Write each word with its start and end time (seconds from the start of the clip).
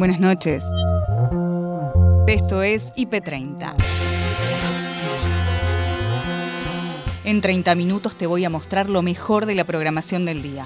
Buenas 0.00 0.18
noches. 0.18 0.64
Esto 2.26 2.62
es 2.62 2.90
IP30. 2.94 3.74
En 7.24 7.42
30 7.42 7.74
minutos 7.74 8.16
te 8.16 8.26
voy 8.26 8.46
a 8.46 8.48
mostrar 8.48 8.88
lo 8.88 9.02
mejor 9.02 9.44
de 9.44 9.54
la 9.54 9.64
programación 9.64 10.24
del 10.24 10.40
día. 10.40 10.64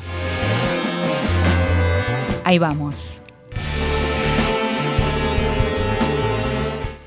Ahí 2.45 2.61
vamos. 2.61 3.23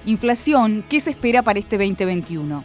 Inflación, 0.05 0.83
¿qué 0.89 0.99
se 0.99 1.11
espera 1.11 1.43
para 1.43 1.59
este 1.59 1.77
2021? 1.77 2.61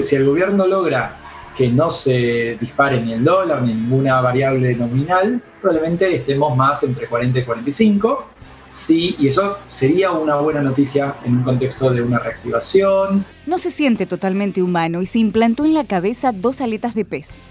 Si 0.00 0.16
el 0.16 0.24
gobierno 0.24 0.66
logra 0.66 1.18
que 1.54 1.68
no 1.68 1.90
se 1.90 2.56
dispare 2.58 3.02
ni 3.02 3.12
el 3.12 3.24
dólar 3.24 3.60
ni 3.60 3.74
ninguna 3.74 4.22
variable 4.22 4.74
nominal, 4.74 5.42
probablemente 5.60 6.16
estemos 6.16 6.56
más 6.56 6.82
entre 6.82 7.06
40 7.06 7.40
y 7.40 7.44
45. 7.44 8.39
Sí, 8.70 9.16
y 9.18 9.28
eso 9.28 9.58
sería 9.68 10.12
una 10.12 10.36
buena 10.36 10.62
noticia 10.62 11.16
en 11.24 11.38
un 11.38 11.42
contexto 11.42 11.90
de 11.90 12.02
una 12.02 12.20
reactivación. 12.20 13.24
No 13.46 13.58
se 13.58 13.70
siente 13.72 14.06
totalmente 14.06 14.62
humano 14.62 15.02
y 15.02 15.06
se 15.06 15.18
implantó 15.18 15.64
en 15.64 15.74
la 15.74 15.84
cabeza 15.84 16.30
dos 16.32 16.60
aletas 16.60 16.94
de 16.94 17.04
pez. 17.04 17.42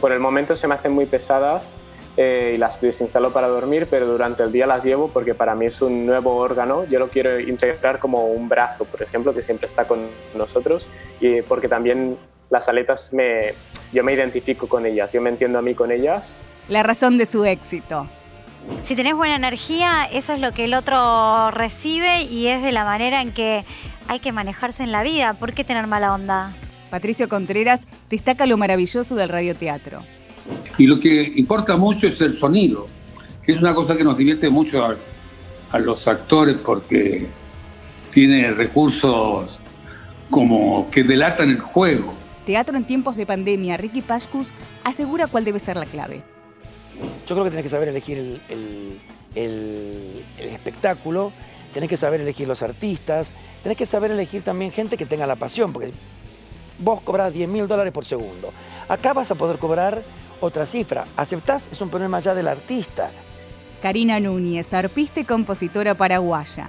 Por 0.00 0.12
el 0.12 0.18
momento 0.18 0.56
se 0.56 0.66
me 0.66 0.74
hacen 0.74 0.92
muy 0.92 1.04
pesadas 1.04 1.76
eh, 2.16 2.52
y 2.54 2.58
las 2.58 2.80
desinstalo 2.80 3.34
para 3.34 3.48
dormir, 3.48 3.86
pero 3.90 4.06
durante 4.06 4.42
el 4.44 4.50
día 4.50 4.66
las 4.66 4.82
llevo 4.82 5.08
porque 5.08 5.34
para 5.34 5.54
mí 5.54 5.66
es 5.66 5.82
un 5.82 6.06
nuevo 6.06 6.36
órgano. 6.36 6.84
Yo 6.84 6.98
lo 6.98 7.08
quiero 7.08 7.38
integrar 7.38 7.98
como 7.98 8.24
un 8.24 8.48
brazo, 8.48 8.86
por 8.86 9.02
ejemplo, 9.02 9.34
que 9.34 9.42
siempre 9.42 9.66
está 9.66 9.86
con 9.86 10.08
nosotros, 10.34 10.88
y 11.20 11.42
porque 11.42 11.68
también 11.68 12.16
las 12.48 12.66
aletas 12.70 13.12
me, 13.12 13.52
yo 13.92 14.02
me 14.02 14.14
identifico 14.14 14.66
con 14.66 14.86
ellas, 14.86 15.12
yo 15.12 15.20
me 15.20 15.28
entiendo 15.28 15.58
a 15.58 15.62
mí 15.62 15.74
con 15.74 15.92
ellas. 15.92 16.36
La 16.70 16.82
razón 16.82 17.18
de 17.18 17.26
su 17.26 17.44
éxito. 17.44 18.08
Si 18.84 18.94
tenés 18.94 19.14
buena 19.14 19.36
energía, 19.36 20.04
eso 20.04 20.32
es 20.32 20.40
lo 20.40 20.52
que 20.52 20.64
el 20.64 20.74
otro 20.74 21.50
recibe 21.50 22.22
y 22.22 22.46
es 22.46 22.62
de 22.62 22.72
la 22.72 22.84
manera 22.84 23.20
en 23.20 23.32
que 23.32 23.64
hay 24.08 24.20
que 24.20 24.32
manejarse 24.32 24.82
en 24.82 24.92
la 24.92 25.02
vida. 25.02 25.34
¿Por 25.34 25.52
qué 25.52 25.64
tener 25.64 25.86
mala 25.86 26.14
onda? 26.14 26.52
Patricio 26.90 27.28
Contreras 27.28 27.86
destaca 28.08 28.46
lo 28.46 28.56
maravilloso 28.56 29.14
del 29.16 29.28
radioteatro. 29.28 30.02
Y 30.78 30.86
lo 30.86 31.00
que 31.00 31.32
importa 31.36 31.76
mucho 31.76 32.06
es 32.06 32.20
el 32.20 32.38
sonido, 32.38 32.86
que 33.42 33.52
es 33.52 33.58
una 33.58 33.74
cosa 33.74 33.96
que 33.96 34.04
nos 34.04 34.16
divierte 34.16 34.50
mucho 34.50 34.84
a, 34.84 34.96
a 35.72 35.78
los 35.78 36.06
actores 36.06 36.56
porque 36.58 37.26
tiene 38.12 38.52
recursos 38.52 39.58
como 40.30 40.88
que 40.90 41.02
delatan 41.02 41.50
el 41.50 41.58
juego. 41.58 42.14
Teatro 42.44 42.76
en 42.76 42.84
tiempos 42.84 43.16
de 43.16 43.26
pandemia, 43.26 43.76
Ricky 43.76 44.02
Pascus 44.02 44.52
asegura 44.84 45.26
cuál 45.26 45.44
debe 45.44 45.58
ser 45.58 45.76
la 45.76 45.86
clave. 45.86 46.22
Yo 47.26 47.34
creo 47.34 47.44
que 47.44 47.50
tenés 47.50 47.64
que 47.64 47.70
saber 47.70 47.88
elegir 47.88 48.40
el, 48.48 50.22
espectáculo, 50.38 51.32
tenés 51.72 51.88
que 51.88 51.96
saber 51.96 52.20
elegir 52.20 52.48
los 52.48 52.62
artistas, 52.62 53.32
tenés 53.62 53.76
que 53.76 53.86
saber 53.86 54.10
elegir 54.10 54.42
también 54.42 54.72
gente 54.72 54.96
que 54.96 55.06
tenga 55.06 55.26
la 55.26 55.36
pasión, 55.36 55.72
porque 55.72 55.92
vos 56.78 57.02
cobras 57.02 57.32
10 57.32 57.48
mil 57.48 57.66
dólares 57.66 57.92
por 57.92 58.04
segundo. 58.04 58.52
Acá 58.88 59.12
vas 59.12 59.30
a 59.30 59.34
poder 59.34 59.58
cobrar 59.58 60.04
otra 60.40 60.66
cifra. 60.66 61.04
¿Aceptás? 61.16 61.68
Es 61.72 61.80
un 61.80 61.90
problema 61.90 62.20
ya 62.20 62.34
del 62.34 62.48
artista. 62.48 63.10
Karina 63.82 64.20
Núñez, 64.20 64.72
arpista 64.72 65.20
y 65.20 65.24
compositora 65.24 65.94
paraguaya. 65.94 66.68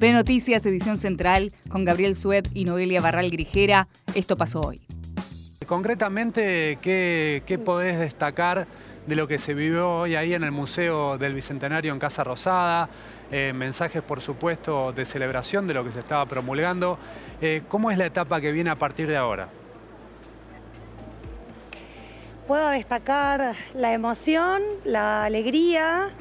IP 0.00 0.12
Noticias, 0.12 0.64
edición 0.64 0.96
central, 0.96 1.52
con 1.68 1.84
Gabriel 1.84 2.14
Sued 2.14 2.46
y 2.54 2.64
Noelia 2.64 3.00
Barral 3.00 3.30
Grijera, 3.30 3.88
esto 4.14 4.36
pasó 4.36 4.60
hoy. 4.60 4.80
Concretamente, 5.66 6.78
¿qué, 6.80 7.42
¿qué, 7.44 7.58
podés 7.58 7.98
destacar 7.98 8.68
de 9.08 9.16
lo 9.16 9.26
que 9.26 9.38
se 9.38 9.54
vivió 9.54 9.90
hoy 9.90 10.14
ahí 10.14 10.34
en 10.34 10.44
el 10.44 10.52
Museo 10.52 11.18
del 11.18 11.34
Bicentenario 11.34 11.92
en 11.92 11.98
Casa 11.98 12.22
Rosada? 12.22 12.88
Eh, 13.32 13.52
mensajes, 13.52 14.00
por 14.00 14.20
supuesto, 14.20 14.92
de 14.92 15.04
celebración 15.04 15.66
de 15.66 15.74
lo 15.74 15.82
que 15.82 15.88
se 15.88 15.98
estaba 15.98 16.26
promulgando. 16.26 16.96
Eh, 17.40 17.62
¿Cómo 17.66 17.90
es 17.90 17.98
la 17.98 18.06
etapa 18.06 18.40
que 18.40 18.52
viene 18.52 18.70
a 18.70 18.76
partir 18.76 19.08
de 19.08 19.16
ahora? 19.16 19.48
Puedo 22.46 22.68
destacar 22.68 23.56
la 23.74 23.92
emoción, 23.94 24.62
la 24.84 25.24
alegría, 25.24 26.12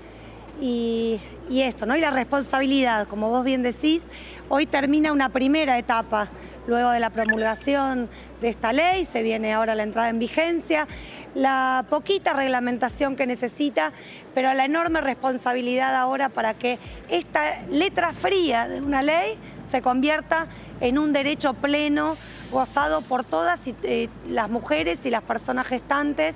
y, 0.60 1.20
y, 1.50 1.62
esto, 1.62 1.86
¿no? 1.86 1.96
Y 1.96 2.02
la 2.02 2.12
responsabilidad, 2.12 3.08
como 3.08 3.30
vos 3.30 3.44
bien 3.44 3.64
decís, 3.64 4.02
hoy 4.50 4.66
termina 4.66 5.12
una 5.12 5.30
primera 5.30 5.78
etapa. 5.78 6.30
Luego 6.68 6.92
de 6.92 7.00
la 7.00 7.10
promulgación 7.12 8.10
de 8.42 8.50
esta 8.50 8.74
ley, 8.74 9.06
se 9.06 9.24
viene 9.24 9.54
ahora 9.54 9.74
la 9.74 9.84
entrada 9.84 10.10
en 10.10 10.20
vigencia, 10.20 10.86
la 11.34 11.86
poquita 11.90 12.34
reglamentación 12.34 13.16
que 13.16 13.26
necesita, 13.26 13.94
pero 14.36 14.54
la 14.54 14.66
enorme 14.66 15.00
responsabilidad 15.00 15.96
ahora 15.96 16.28
para 16.28 16.56
que 16.56 16.78
esta 17.08 17.62
letra 17.70 18.12
fría 18.12 18.68
de 18.68 18.82
una 18.82 19.02
ley 19.02 19.38
se 19.72 19.82
convierta 19.82 20.48
en 20.82 20.98
un 20.98 21.14
derecho 21.14 21.54
pleno, 21.54 22.18
gozado 22.52 23.02
por 23.02 23.24
todas 23.24 23.62
eh, 23.84 24.10
las 24.28 24.50
mujeres 24.50 25.00
y 25.06 25.10
las 25.10 25.24
personas 25.24 25.68
gestantes, 25.68 26.36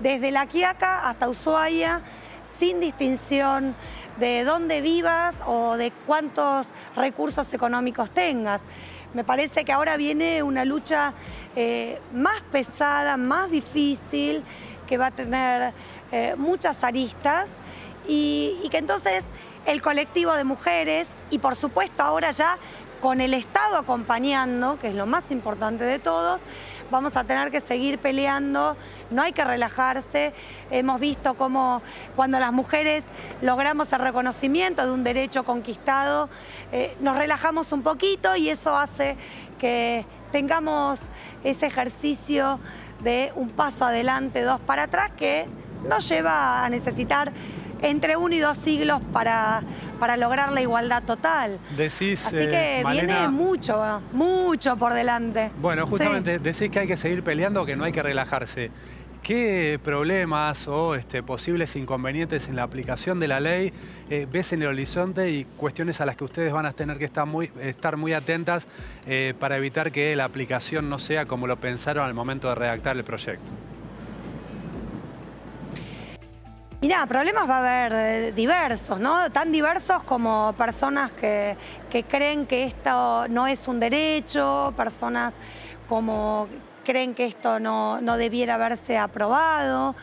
desde 0.00 0.30
La 0.30 0.46
Quiaca 0.46 1.08
hasta 1.08 1.28
Ushuaia, 1.28 2.02
sin 2.58 2.80
distinción 2.80 3.74
de 4.18 4.44
dónde 4.44 4.80
vivas 4.80 5.34
o 5.46 5.76
de 5.76 5.92
cuántos 6.06 6.66
recursos 6.96 7.52
económicos 7.54 8.10
tengas. 8.10 8.60
Me 9.14 9.24
parece 9.24 9.64
que 9.64 9.72
ahora 9.72 9.96
viene 9.96 10.42
una 10.42 10.64
lucha 10.64 11.14
eh, 11.56 12.00
más 12.12 12.42
pesada, 12.52 13.16
más 13.16 13.50
difícil, 13.50 14.44
que 14.86 14.98
va 14.98 15.06
a 15.06 15.10
tener 15.10 15.72
eh, 16.12 16.34
muchas 16.36 16.82
aristas 16.84 17.48
y, 18.06 18.58
y 18.62 18.68
que 18.68 18.78
entonces 18.78 19.24
el 19.66 19.82
colectivo 19.82 20.34
de 20.34 20.44
mujeres 20.44 21.08
y 21.30 21.38
por 21.38 21.56
supuesto 21.56 22.02
ahora 22.02 22.30
ya 22.30 22.56
con 23.00 23.20
el 23.20 23.34
Estado 23.34 23.76
acompañando, 23.76 24.78
que 24.78 24.88
es 24.88 24.94
lo 24.94 25.06
más 25.06 25.30
importante 25.30 25.84
de 25.84 25.98
todos, 25.98 26.40
vamos 26.90 27.16
a 27.16 27.24
tener 27.24 27.50
que 27.50 27.60
seguir 27.60 27.98
peleando, 27.98 28.76
no 29.10 29.22
hay 29.22 29.32
que 29.32 29.44
relajarse. 29.44 30.32
Hemos 30.70 31.00
visto 31.00 31.34
cómo 31.34 31.82
cuando 32.16 32.38
las 32.38 32.52
mujeres 32.52 33.04
logramos 33.42 33.92
el 33.92 34.00
reconocimiento 34.00 34.84
de 34.84 34.92
un 34.92 35.04
derecho 35.04 35.44
conquistado, 35.44 36.28
eh, 36.72 36.96
nos 37.00 37.16
relajamos 37.16 37.72
un 37.72 37.82
poquito 37.82 38.34
y 38.36 38.50
eso 38.50 38.76
hace 38.76 39.16
que 39.58 40.04
tengamos 40.32 40.98
ese 41.44 41.66
ejercicio 41.66 42.60
de 43.00 43.32
un 43.36 43.50
paso 43.50 43.84
adelante, 43.84 44.42
dos 44.42 44.60
para 44.60 44.84
atrás, 44.84 45.10
que 45.16 45.46
nos 45.88 46.08
lleva 46.08 46.64
a 46.64 46.68
necesitar 46.68 47.32
entre 47.82 48.16
uno 48.16 48.34
y 48.34 48.38
dos 48.38 48.56
siglos 48.56 49.00
para, 49.12 49.62
para 49.98 50.16
lograr 50.16 50.52
la 50.52 50.60
igualdad 50.60 51.02
total. 51.02 51.58
Decís, 51.76 52.26
Así 52.26 52.36
que 52.36 52.80
eh, 52.80 52.84
Malena, 52.84 53.18
viene 53.20 53.28
mucho, 53.28 54.02
mucho 54.12 54.76
por 54.76 54.94
delante. 54.94 55.50
Bueno, 55.60 55.86
justamente 55.86 56.38
Sí. 56.38 56.42
decís 56.42 56.70
que 56.70 56.80
hay 56.80 56.86
que 56.86 56.96
seguir 56.96 57.22
peleando, 57.22 57.64
que 57.66 57.76
no 57.76 57.84
hay 57.84 57.92
que 57.92 58.02
relajarse. 58.02 58.70
¿Qué 59.22 59.80
problemas 59.82 60.68
o 60.68 60.94
este, 60.94 61.22
posibles 61.24 61.74
inconvenientes 61.74 62.48
en 62.48 62.54
la 62.54 62.62
aplicación 62.62 63.18
de 63.18 63.26
la 63.28 63.40
ley 63.40 63.72
eh, 64.10 64.26
ves 64.30 64.52
en 64.52 64.62
el 64.62 64.68
horizonte 64.68 65.28
y 65.30 65.44
cuestiones 65.44 66.00
a 66.00 66.06
las 66.06 66.16
que 66.16 66.24
ustedes 66.24 66.52
van 66.52 66.66
a 66.66 66.72
tener 66.72 66.98
que 66.98 67.04
estar 67.04 67.26
muy, 67.26 67.50
estar 67.60 67.96
muy 67.96 68.12
atentas 68.12 68.68
eh, 69.06 69.34
para 69.38 69.56
evitar 69.56 69.90
que 69.90 70.14
la 70.14 70.24
aplicación 70.24 70.88
no 70.88 70.98
sea 71.00 71.26
como 71.26 71.46
lo 71.48 71.56
pensaron 71.56 72.06
al 72.06 72.14
momento 72.14 72.48
de 72.48 72.54
redactar 72.54 72.96
el 72.96 73.02
proyecto? 73.04 73.50
Mirá, 76.80 77.04
problemas 77.06 77.50
va 77.50 77.56
a 77.56 77.58
haber 77.58 77.92
eh, 77.92 78.32
diversos, 78.32 79.00
¿no? 79.00 79.32
Tan 79.32 79.50
diversos 79.50 80.04
como 80.04 80.54
personas 80.56 81.10
que, 81.10 81.56
que 81.90 82.04
creen 82.04 82.46
que 82.46 82.66
esto 82.66 83.26
no 83.26 83.48
es 83.48 83.66
un 83.66 83.80
derecho, 83.80 84.72
personas 84.76 85.34
como 85.88 86.46
creen 86.84 87.14
que 87.14 87.26
esto 87.26 87.58
no, 87.58 88.00
no 88.00 88.16
debiera 88.16 88.54
haberse 88.54 88.96
aprobado. 88.96 89.96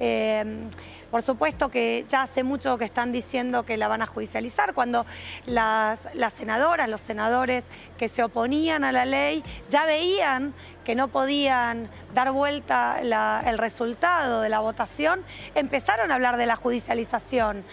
Eh, 0.00 0.66
por 1.10 1.22
supuesto 1.22 1.68
que 1.68 2.04
ya 2.08 2.22
hace 2.22 2.42
mucho 2.42 2.76
que 2.76 2.84
están 2.84 3.12
diciendo 3.12 3.64
que 3.64 3.76
la 3.76 3.86
van 3.86 4.02
a 4.02 4.06
judicializar, 4.06 4.74
cuando 4.74 5.06
las, 5.46 5.98
las 6.14 6.32
senadoras, 6.32 6.88
los 6.88 7.00
senadores 7.00 7.62
que 7.96 8.08
se 8.08 8.24
oponían 8.24 8.82
a 8.82 8.90
la 8.90 9.04
ley 9.04 9.44
ya 9.68 9.86
veían 9.86 10.54
que 10.84 10.94
no 10.94 11.08
podían 11.08 11.88
dar 12.14 12.30
vuelta 12.30 12.98
la- 13.02 13.42
el 13.46 13.58
resultado 13.58 14.40
de 14.42 14.48
la 14.48 14.60
votación, 14.60 15.24
empezaron 15.54 16.10
a 16.10 16.14
hablar 16.14 16.36
de 16.36 16.46
la 16.46 16.56
judicialización. 16.56 17.64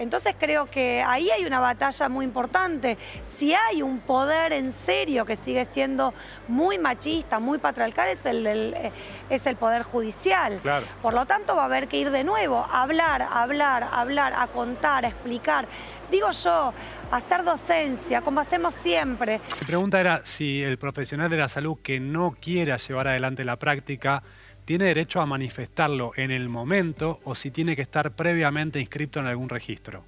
Entonces 0.00 0.34
creo 0.36 0.66
que 0.66 1.04
ahí 1.06 1.30
hay 1.30 1.46
una 1.46 1.60
batalla 1.60 2.08
muy 2.08 2.24
importante. 2.24 2.98
Si 3.38 3.54
hay 3.54 3.80
un 3.80 4.00
poder 4.00 4.52
en 4.52 4.72
serio 4.72 5.24
que 5.24 5.36
sigue 5.36 5.68
siendo 5.70 6.12
muy 6.48 6.78
machista, 6.78 7.38
muy 7.38 7.58
patriarcal, 7.58 8.08
es 8.08 8.26
el, 8.26 8.44
eh, 8.46 8.90
es 9.30 9.46
el 9.46 9.54
poder 9.54 9.84
judicial. 9.84 10.58
Claro. 10.62 10.84
Por 11.00 11.14
lo 11.14 11.26
tanto, 11.26 11.54
va 11.54 11.62
a 11.62 11.66
haber 11.66 11.86
que 11.86 11.98
ir 11.98 12.10
de 12.10 12.24
nuevo 12.24 12.66
a 12.72 12.82
hablar, 12.82 13.24
hablar, 13.30 13.86
hablar, 13.92 14.32
a 14.36 14.48
contar, 14.48 15.04
a 15.04 15.08
explicar. 15.08 15.68
Digo 16.14 16.30
yo, 16.30 16.72
hacer 17.10 17.42
docencia, 17.42 18.20
como 18.20 18.38
hacemos 18.38 18.72
siempre. 18.74 19.40
Mi 19.60 19.66
pregunta 19.66 20.00
era 20.00 20.24
si 20.24 20.62
el 20.62 20.78
profesional 20.78 21.28
de 21.28 21.38
la 21.38 21.48
salud 21.48 21.76
que 21.82 21.98
no 21.98 22.36
quiera 22.40 22.76
llevar 22.76 23.08
adelante 23.08 23.42
la 23.42 23.56
práctica 23.56 24.22
tiene 24.64 24.84
derecho 24.84 25.20
a 25.20 25.26
manifestarlo 25.26 26.12
en 26.14 26.30
el 26.30 26.48
momento 26.48 27.18
o 27.24 27.34
si 27.34 27.50
tiene 27.50 27.74
que 27.74 27.82
estar 27.82 28.12
previamente 28.12 28.78
inscrito 28.78 29.18
en 29.18 29.26
algún 29.26 29.48
registro. 29.48 30.04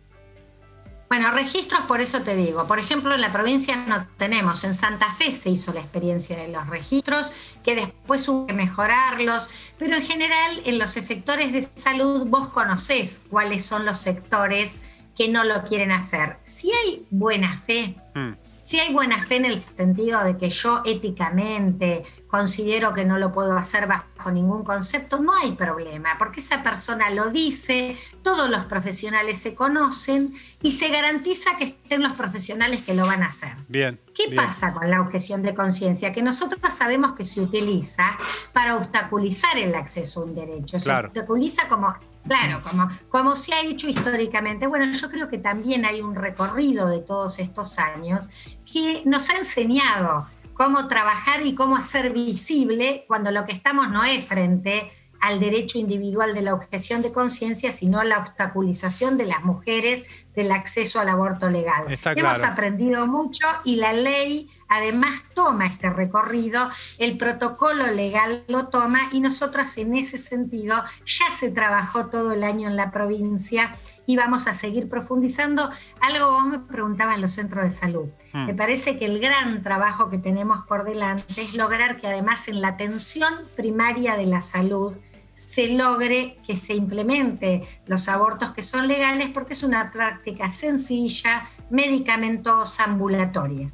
Bueno, 1.08 1.32
registros, 1.32 1.81
por 1.88 2.00
eso 2.00 2.23
te 2.23 2.37
digo. 2.37 2.69
Por 2.69 2.79
ejemplo, 2.79 3.12
en 3.12 3.20
la 3.20 3.32
provincia 3.32 3.76
no 3.76 4.06
tenemos. 4.17 4.62
En 4.62 4.75
Santa 4.75 5.12
Fe 5.12 5.32
se 5.32 5.50
hizo 5.50 5.73
la 5.73 5.81
experiencia 5.81 6.37
de 6.37 6.49
los 6.49 6.69
registros, 6.69 7.32
que 7.64 7.75
después 7.75 8.29
hubo 8.29 8.47
que 8.47 8.53
mejorarlos. 8.53 9.50
Pero 9.76 9.97
en 9.97 10.03
general, 10.03 10.62
en 10.64 10.79
los 10.79 10.97
efectores 10.97 11.53
de 11.53 11.62
salud, 11.62 12.26
vos 12.26 12.49
conocés 12.49 13.25
cuáles 13.29 13.64
son 13.64 13.85
los 13.87 13.99
sectores 13.99 14.82
que 15.16 15.28
no 15.28 15.44
lo 15.44 15.64
quieren 15.64 15.92
hacer. 15.92 16.36
Si 16.42 16.70
hay 16.70 17.06
buena 17.10 17.58
fe, 17.58 17.96
mm. 18.14 18.32
si 18.60 18.78
hay 18.78 18.92
buena 18.92 19.24
fe 19.24 19.36
en 19.36 19.46
el 19.46 19.58
sentido 19.58 20.22
de 20.22 20.36
que 20.36 20.50
yo 20.50 20.82
éticamente 20.84 22.04
considero 22.26 22.92
que 22.92 23.04
no 23.04 23.18
lo 23.18 23.32
puedo 23.32 23.56
hacer 23.56 23.86
bajo 23.86 24.30
ningún 24.30 24.62
concepto, 24.62 25.18
no 25.18 25.34
hay 25.34 25.52
problema, 25.52 26.16
porque 26.18 26.40
esa 26.40 26.62
persona 26.62 27.08
lo 27.10 27.30
dice, 27.30 27.96
todos 28.22 28.50
los 28.50 28.66
profesionales 28.66 29.38
se 29.38 29.54
conocen 29.54 30.28
y 30.60 30.72
se 30.72 30.88
garantiza 30.88 31.56
que 31.56 31.64
estén 31.64 32.02
los 32.02 32.12
profesionales 32.12 32.82
que 32.82 32.92
lo 32.92 33.06
van 33.06 33.22
a 33.22 33.28
hacer. 33.28 33.52
Bien. 33.69 33.98
¿Qué 34.14 34.34
pasa 34.34 34.74
con 34.74 34.90
la 34.90 35.00
objeción 35.00 35.42
de 35.42 35.54
conciencia? 35.54 36.12
Que 36.12 36.22
nosotros 36.22 36.60
sabemos 36.74 37.14
que 37.14 37.24
se 37.24 37.40
utiliza 37.40 38.19
para 38.52 38.76
obstaculizar 38.76 39.56
el 39.56 39.74
acceso 39.74 40.20
a 40.20 40.24
un 40.24 40.34
derecho. 40.34 40.80
Se 40.80 40.90
obstaculiza 40.90 41.69
como 41.69 41.94
Claro, 42.26 42.61
como, 42.62 42.90
como 43.08 43.37
se 43.37 43.55
ha 43.55 43.62
hecho 43.62 43.88
históricamente. 43.88 44.67
Bueno, 44.67 44.93
yo 44.93 45.11
creo 45.11 45.28
que 45.28 45.38
también 45.38 45.84
hay 45.84 46.00
un 46.00 46.14
recorrido 46.14 46.88
de 46.88 47.00
todos 47.00 47.38
estos 47.38 47.78
años 47.78 48.28
que 48.70 49.02
nos 49.05 49.31
ha 49.31 49.38
enseñado 49.38 50.26
cómo 50.55 50.88
trabajar 50.88 51.44
y 51.44 51.55
cómo 51.55 51.76
hacer 51.76 52.12
visible 52.12 53.05
cuando 53.06 53.31
lo 53.31 53.44
que 53.44 53.52
estamos 53.52 53.90
no 53.90 54.05
es 54.05 54.25
frente 54.25 54.90
al 55.20 55.40
derecho 55.40 55.78
individual 55.78 56.34
de 56.34 56.43
la 56.43 56.55
objeción 56.55 57.02
de 57.02 57.12
conciencia, 57.12 57.73
sino 57.73 58.02
la 58.02 58.19
obstaculización 58.19 59.17
de 59.17 59.26
las 59.26 59.44
mujeres 59.44 60.06
del 60.34 60.52
acceso 60.52 61.00
al 61.00 61.08
aborto 61.08 61.49
legal. 61.49 61.87
Hemos 62.14 62.43
aprendido 62.43 63.06
mucho 63.06 63.46
y 63.64 63.76
la 63.76 63.93
ley 63.93 64.50
además 64.68 65.22
toma 65.34 65.66
este 65.66 65.90
recorrido, 65.90 66.68
el 66.98 67.18
protocolo 67.18 67.90
legal 67.92 68.44
lo 68.48 68.68
toma 68.68 69.00
y 69.12 69.20
nosotros 69.20 69.76
en 69.78 69.94
ese 69.94 70.18
sentido 70.18 70.82
ya 71.04 71.30
se 71.36 71.50
trabajó 71.50 72.06
todo 72.06 72.32
el 72.32 72.44
año 72.44 72.68
en 72.68 72.76
la 72.76 72.90
provincia 72.90 73.76
y 74.06 74.16
vamos 74.16 74.46
a 74.46 74.54
seguir 74.54 74.88
profundizando. 74.88 75.70
Algo 76.00 76.32
vos 76.32 76.46
me 76.46 76.58
preguntabas 76.60 77.16
en 77.16 77.22
los 77.22 77.32
centros 77.32 77.64
de 77.64 77.70
salud. 77.70 78.06
Mm. 78.32 78.46
Me 78.46 78.54
parece 78.54 78.96
que 78.96 79.06
el 79.06 79.18
gran 79.18 79.62
trabajo 79.62 80.10
que 80.10 80.18
tenemos 80.18 80.64
por 80.66 80.84
delante 80.84 81.24
es 81.28 81.56
lograr 81.56 81.96
que 81.96 82.06
además 82.06 82.48
en 82.48 82.60
la 82.60 82.69
atención 82.69 83.32
primaria 83.56 84.16
de 84.16 84.26
la 84.26 84.42
salud 84.42 84.94
se 85.34 85.69
logre 85.69 86.38
que 86.46 86.56
se 86.56 86.74
implemente 86.74 87.69
los 87.86 88.08
abortos 88.08 88.52
que 88.52 88.62
son 88.62 88.88
legales 88.88 89.28
porque 89.32 89.52
es 89.52 89.62
una 89.62 89.92
práctica 89.92 90.50
sencilla, 90.50 91.48
medicamentosa, 91.70 92.84
ambulatoria. 92.84 93.70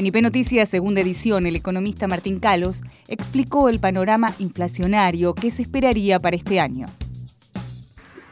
En 0.00 0.06
IP 0.06 0.22
Noticias, 0.22 0.70
segunda 0.70 1.02
edición, 1.02 1.44
el 1.44 1.56
economista 1.56 2.08
Martín 2.08 2.40
Calos 2.40 2.80
explicó 3.06 3.68
el 3.68 3.80
panorama 3.80 4.32
inflacionario 4.38 5.34
que 5.34 5.50
se 5.50 5.60
esperaría 5.60 6.18
para 6.18 6.36
este 6.36 6.58
año. 6.58 6.86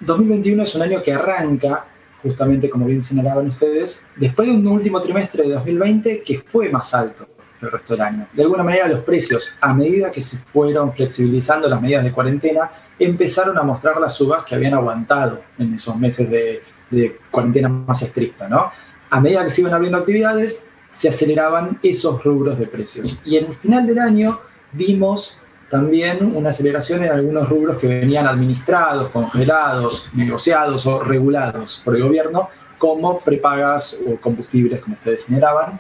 2021 0.01 0.63
es 0.63 0.75
un 0.77 0.81
año 0.81 1.03
que 1.05 1.13
arranca, 1.13 1.85
justamente 2.23 2.71
como 2.71 2.87
bien 2.87 3.03
señalaban 3.03 3.49
ustedes, 3.49 4.03
después 4.17 4.49
de 4.49 4.55
un 4.55 4.67
último 4.67 5.03
trimestre 5.03 5.43
de 5.43 5.51
2020 5.51 6.23
que 6.23 6.39
fue 6.39 6.71
más 6.71 6.95
alto 6.95 7.29
que 7.61 7.67
el 7.67 7.73
resto 7.73 7.93
del 7.93 8.01
año. 8.01 8.27
De 8.33 8.45
alguna 8.45 8.63
manera 8.63 8.89
los 8.89 9.01
precios, 9.01 9.51
a 9.61 9.75
medida 9.75 10.11
que 10.11 10.23
se 10.23 10.39
fueron 10.39 10.95
flexibilizando 10.95 11.69
las 11.69 11.83
medidas 11.83 12.03
de 12.03 12.13
cuarentena, 12.13 12.71
empezaron 12.99 13.59
a 13.59 13.63
mostrar 13.63 14.01
las 14.01 14.15
subas 14.15 14.43
que 14.47 14.55
habían 14.55 14.73
aguantado 14.73 15.43
en 15.59 15.75
esos 15.75 15.95
meses 15.99 16.31
de, 16.31 16.63
de 16.91 17.19
cuarentena 17.31 17.69
más 17.69 18.01
estricta. 18.01 18.49
¿no? 18.49 18.73
A 19.11 19.21
medida 19.21 19.45
que 19.45 19.51
se 19.51 19.61
iban 19.61 19.75
abriendo 19.75 19.99
actividades, 19.99 20.65
se 20.91 21.09
aceleraban 21.09 21.79
esos 21.83 22.23
rubros 22.25 22.59
de 22.59 22.67
precios. 22.67 23.19
Y 23.25 23.37
en 23.37 23.47
el 23.47 23.55
final 23.57 23.87
del 23.87 23.99
año 23.99 24.41
vimos 24.73 25.37
también 25.71 26.35
una 26.35 26.51
aceleración 26.51 27.05
en 27.05 27.13
algunos 27.13 27.49
rubros 27.49 27.77
que 27.79 27.87
venían 27.87 28.27
administrados, 28.27 29.11
congelados, 29.11 30.09
negociados 30.15 30.87
o 30.87 31.01
regulados 31.01 31.83
por 31.85 31.95
el 31.97 32.03
gobierno, 32.03 32.49
como 32.79 33.19
prepagas 33.21 33.99
o 34.07 34.17
combustibles, 34.17 34.81
como 34.81 34.95
ustedes 34.95 35.23
señalaban. 35.23 35.79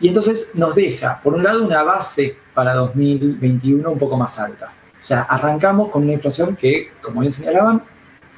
Y 0.00 0.08
entonces 0.08 0.50
nos 0.54 0.74
deja, 0.74 1.20
por 1.22 1.34
un 1.34 1.44
lado, 1.44 1.64
una 1.64 1.82
base 1.82 2.36
para 2.52 2.74
2021 2.74 3.88
un 3.88 3.98
poco 3.98 4.16
más 4.16 4.38
alta. 4.38 4.72
O 5.00 5.06
sea, 5.06 5.22
arrancamos 5.22 5.90
con 5.90 6.02
una 6.02 6.14
inflación 6.14 6.56
que, 6.56 6.90
como 7.00 7.20
bien 7.20 7.32
señalaban, 7.32 7.82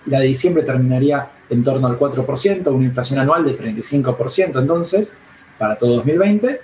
la 0.07 0.21
de 0.21 0.27
diciembre 0.27 0.63
terminaría 0.63 1.29
en 1.49 1.65
torno 1.65 1.87
al 1.87 1.99
4%, 1.99 2.67
una 2.73 2.85
inflación 2.85 3.19
anual 3.19 3.45
de 3.45 3.57
35%. 3.57 4.61
Entonces, 4.61 5.15
para 5.59 5.77
todo 5.77 5.97
2020, 5.97 6.61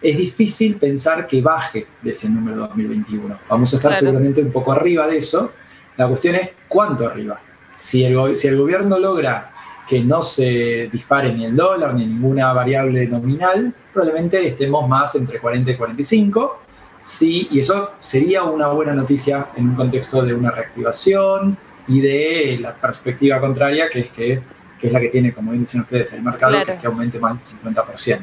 es 0.00 0.16
difícil 0.16 0.76
pensar 0.76 1.26
que 1.26 1.40
baje 1.40 1.86
de 2.02 2.10
ese 2.10 2.28
número 2.28 2.58
2021. 2.58 3.36
Vamos 3.48 3.72
a 3.72 3.76
estar 3.76 3.98
seguramente 3.98 4.40
un 4.40 4.52
poco 4.52 4.72
arriba 4.72 5.06
de 5.08 5.18
eso. 5.18 5.52
La 5.96 6.06
cuestión 6.06 6.36
es 6.36 6.50
cuánto 6.68 7.06
arriba. 7.06 7.40
Si 7.76 8.04
el, 8.04 8.36
si 8.36 8.48
el 8.48 8.56
gobierno 8.56 8.98
logra 8.98 9.50
que 9.88 10.00
no 10.00 10.22
se 10.22 10.88
dispare 10.92 11.32
ni 11.32 11.46
el 11.46 11.56
dólar 11.56 11.94
ni 11.94 12.04
ninguna 12.04 12.52
variable 12.52 13.06
nominal, 13.06 13.72
probablemente 13.92 14.46
estemos 14.46 14.86
más 14.88 15.14
entre 15.14 15.38
40 15.38 15.70
y 15.70 15.76
45. 15.76 16.60
Sí, 17.00 17.48
y 17.50 17.60
eso 17.60 17.92
sería 18.00 18.42
una 18.42 18.68
buena 18.68 18.92
noticia 18.92 19.48
en 19.56 19.70
un 19.70 19.74
contexto 19.74 20.22
de 20.22 20.34
una 20.34 20.50
reactivación 20.50 21.56
y 21.86 22.00
de 22.00 22.58
la 22.60 22.74
perspectiva 22.74 23.40
contraria, 23.40 23.88
que 23.88 24.00
es 24.00 24.10
que 24.10 24.40
que 24.78 24.86
es 24.86 24.92
la 24.92 25.00
que 25.00 25.08
tiene, 25.08 25.32
como 25.32 25.52
dicen 25.52 25.80
ustedes, 25.80 26.12
el 26.12 26.22
mercado, 26.22 26.64
que 26.64 26.72
es 26.72 26.80
que 26.80 26.86
aumente 26.86 27.18
más 27.18 27.52
del 27.62 27.74
50%. 27.74 28.20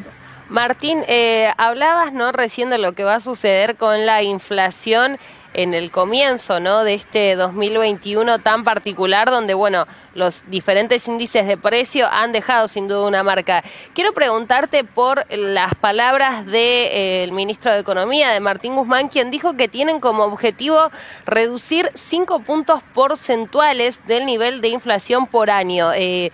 Martín, 0.50 1.00
eh, 1.08 1.52
hablabas 1.58 2.14
¿no? 2.14 2.32
recién 2.32 2.70
de 2.70 2.78
lo 2.78 2.94
que 2.94 3.04
va 3.04 3.16
a 3.16 3.20
suceder 3.20 3.76
con 3.76 4.06
la 4.06 4.22
inflación 4.22 5.18
en 5.56 5.74
el 5.74 5.90
comienzo 5.90 6.60
¿no? 6.60 6.84
de 6.84 6.94
este 6.94 7.36
2021 7.36 8.40
tan 8.40 8.66
particular, 8.66 9.32
donde 9.32 9.54
bueno, 9.54 9.88
los 10.14 10.44
diferentes 10.48 11.08
índices 11.08 11.48
de 11.48 11.58
precio 11.58 12.08
han 12.12 12.34
dejado 12.34 12.68
sin 12.68 12.90
duda 12.90 13.08
una 13.08 13.24
marca. 13.24 13.64
Quiero 13.94 14.14
preguntarte 14.14 14.84
por 14.84 15.24
las 15.32 15.74
palabras 15.76 16.46
del 16.46 17.32
ministro 17.32 17.72
de 17.72 17.80
Economía, 17.80 18.32
de 18.32 18.42
Martín 18.42 18.76
Guzmán, 18.76 19.08
quien 19.08 19.32
dijo 19.32 19.56
que 19.56 19.70
tienen 19.70 20.02
como 20.02 20.26
objetivo 20.26 20.92
reducir 21.26 21.90
5 21.94 22.42
puntos 22.42 22.82
porcentuales 22.94 24.06
del 24.08 24.26
nivel 24.26 24.60
de 24.60 24.68
inflación 24.68 25.26
por 25.26 25.50
año. 25.50 25.92
Eh, 25.94 26.32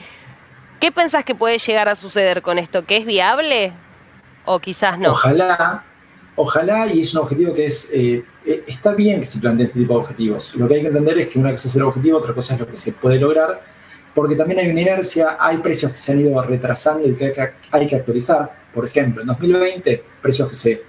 ¿Qué 0.79 0.91
pensás 0.91 1.23
que 1.23 1.35
puede 1.35 1.59
llegar 1.59 1.89
a 1.89 1.95
suceder 1.95 2.41
con 2.41 2.57
esto? 2.57 2.85
¿Que 2.85 2.97
es 2.97 3.05
viable? 3.05 3.71
¿O 4.45 4.57
quizás 4.57 4.97
no? 4.97 5.11
Ojalá, 5.11 5.83
ojalá, 6.35 6.87
y 6.87 7.01
es 7.01 7.13
un 7.13 7.21
objetivo 7.21 7.53
que 7.53 7.67
es, 7.67 7.87
eh, 7.93 8.25
eh, 8.45 8.63
está 8.67 8.93
bien 8.93 9.19
que 9.19 9.25
se 9.25 9.39
planteen 9.39 9.67
este 9.67 9.79
tipo 9.79 9.93
de 9.93 9.99
objetivos. 9.99 10.55
Lo 10.55 10.67
que 10.67 10.75
hay 10.75 10.81
que 10.81 10.87
entender 10.87 11.19
es 11.19 11.27
que 11.29 11.39
una 11.39 11.51
cosa 11.51 11.67
es 11.67 11.75
el 11.75 11.83
objetivo, 11.83 12.17
otra 12.17 12.33
cosa 12.33 12.53
es 12.55 12.59
lo 12.59 12.67
que 12.67 12.77
se 12.77 12.91
puede 12.93 13.19
lograr, 13.19 13.61
porque 14.13 14.35
también 14.35 14.59
hay 14.59 14.69
una 14.69 14.81
inercia, 14.81 15.37
hay 15.39 15.57
precios 15.57 15.91
que 15.91 15.97
se 15.97 16.11
han 16.11 16.19
ido 16.19 16.41
retrasando 16.41 17.07
y 17.07 17.13
que 17.13 17.33
hay 17.71 17.87
que, 17.87 17.95
actualizar. 17.95 18.51
Por 18.73 18.85
ejemplo, 18.85 19.21
en 19.21 19.27
2020, 19.27 20.03
precios 20.21 20.49
que 20.49 20.55
se, 20.55 20.81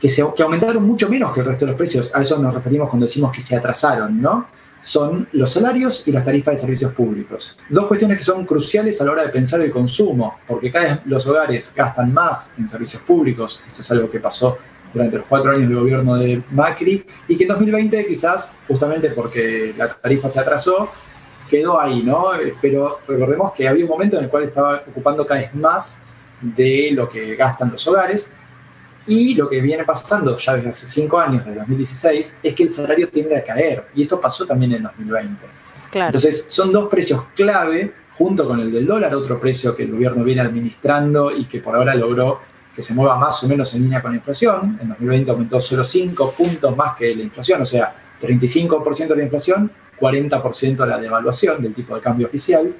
que 0.00 0.08
se 0.08 0.24
que 0.36 0.42
aumentaron 0.42 0.84
mucho 0.84 1.08
menos 1.08 1.32
que 1.32 1.40
el 1.40 1.46
resto 1.46 1.64
de 1.64 1.72
los 1.72 1.78
precios, 1.78 2.14
a 2.14 2.22
eso 2.22 2.38
nos 2.38 2.54
referimos 2.54 2.88
cuando 2.88 3.06
decimos 3.06 3.32
que 3.32 3.40
se 3.40 3.56
atrasaron, 3.56 4.20
¿no? 4.20 4.46
son 4.80 5.28
los 5.32 5.52
salarios 5.52 6.02
y 6.06 6.12
las 6.12 6.24
tarifas 6.24 6.54
de 6.54 6.60
servicios 6.60 6.92
públicos. 6.92 7.56
Dos 7.68 7.86
cuestiones 7.86 8.18
que 8.18 8.24
son 8.24 8.46
cruciales 8.46 9.00
a 9.00 9.04
la 9.04 9.12
hora 9.12 9.22
de 9.24 9.28
pensar 9.30 9.60
el 9.60 9.70
consumo, 9.70 10.38
porque 10.46 10.70
cada 10.70 10.84
vez 10.84 11.00
los 11.06 11.26
hogares 11.26 11.72
gastan 11.74 12.12
más 12.12 12.52
en 12.56 12.68
servicios 12.68 13.02
públicos, 13.02 13.60
esto 13.66 13.82
es 13.82 13.90
algo 13.90 14.10
que 14.10 14.20
pasó 14.20 14.58
durante 14.92 15.18
los 15.18 15.26
cuatro 15.26 15.50
años 15.50 15.68
del 15.68 15.78
gobierno 15.78 16.16
de 16.16 16.42
Macri, 16.50 17.04
y 17.28 17.36
que 17.36 17.44
en 17.44 17.48
2020 17.48 18.06
quizás, 18.06 18.52
justamente 18.66 19.10
porque 19.10 19.74
la 19.76 19.88
tarifa 19.88 20.28
se 20.28 20.40
atrasó, 20.40 20.90
quedó 21.50 21.80
ahí, 21.80 22.02
¿no? 22.02 22.30
Pero 22.60 23.00
recordemos 23.06 23.52
que 23.52 23.68
había 23.68 23.84
un 23.84 23.90
momento 23.90 24.18
en 24.18 24.24
el 24.24 24.30
cual 24.30 24.44
estaba 24.44 24.82
ocupando 24.88 25.26
cada 25.26 25.40
vez 25.40 25.54
más 25.54 26.00
de 26.40 26.90
lo 26.92 27.08
que 27.08 27.36
gastan 27.36 27.70
los 27.72 27.86
hogares, 27.86 28.32
y 29.06 29.34
lo 29.34 29.48
que 29.48 29.60
viene 29.62 29.84
pasando 29.84 30.36
ya 30.36 30.54
desde 30.54 30.68
hace 30.68 30.86
cinco 30.86 31.18
años, 31.18 31.42
desde 31.44 31.60
2016, 31.60 32.36
es 32.42 32.54
que 32.54 32.62
el 32.62 32.70
salario 32.70 33.08
tiende 33.08 33.38
a 33.38 33.42
caer. 33.42 33.84
Y 33.94 34.02
esto 34.02 34.20
pasó 34.20 34.44
también 34.44 34.74
en 34.74 34.82
2020. 34.82 35.46
Entonces, 35.94 36.46
son 36.50 36.70
dos 36.70 36.90
precios 36.90 37.22
clave, 37.34 37.90
junto 38.18 38.46
con 38.46 38.60
el 38.60 38.70
del 38.70 38.86
dólar, 38.86 39.14
otro 39.14 39.40
precio 39.40 39.74
que 39.74 39.84
el 39.84 39.92
gobierno 39.92 40.22
viene 40.24 40.42
administrando 40.42 41.34
y 41.34 41.46
que 41.46 41.60
por 41.60 41.74
ahora 41.74 41.94
logró 41.94 42.40
que 42.78 42.82
se 42.82 42.94
mueva 42.94 43.18
más 43.18 43.42
o 43.42 43.48
menos 43.48 43.74
en 43.74 43.82
línea 43.82 44.00
con 44.00 44.12
la 44.12 44.18
inflación. 44.18 44.78
En 44.80 44.90
2020 44.90 45.32
aumentó 45.32 45.60
solo 45.60 45.82
5 45.82 46.32
puntos 46.38 46.76
más 46.76 46.96
que 46.96 47.12
la 47.12 47.24
inflación, 47.24 47.60
o 47.62 47.66
sea, 47.66 47.92
35% 48.22 49.08
de 49.08 49.16
la 49.16 49.22
inflación 49.24 49.68
40% 49.98 50.86
la 50.86 50.96
devaluación 50.96 51.60
del 51.60 51.74
tipo 51.74 51.96
de 51.96 52.00
cambio 52.00 52.28
oficial. 52.28 52.72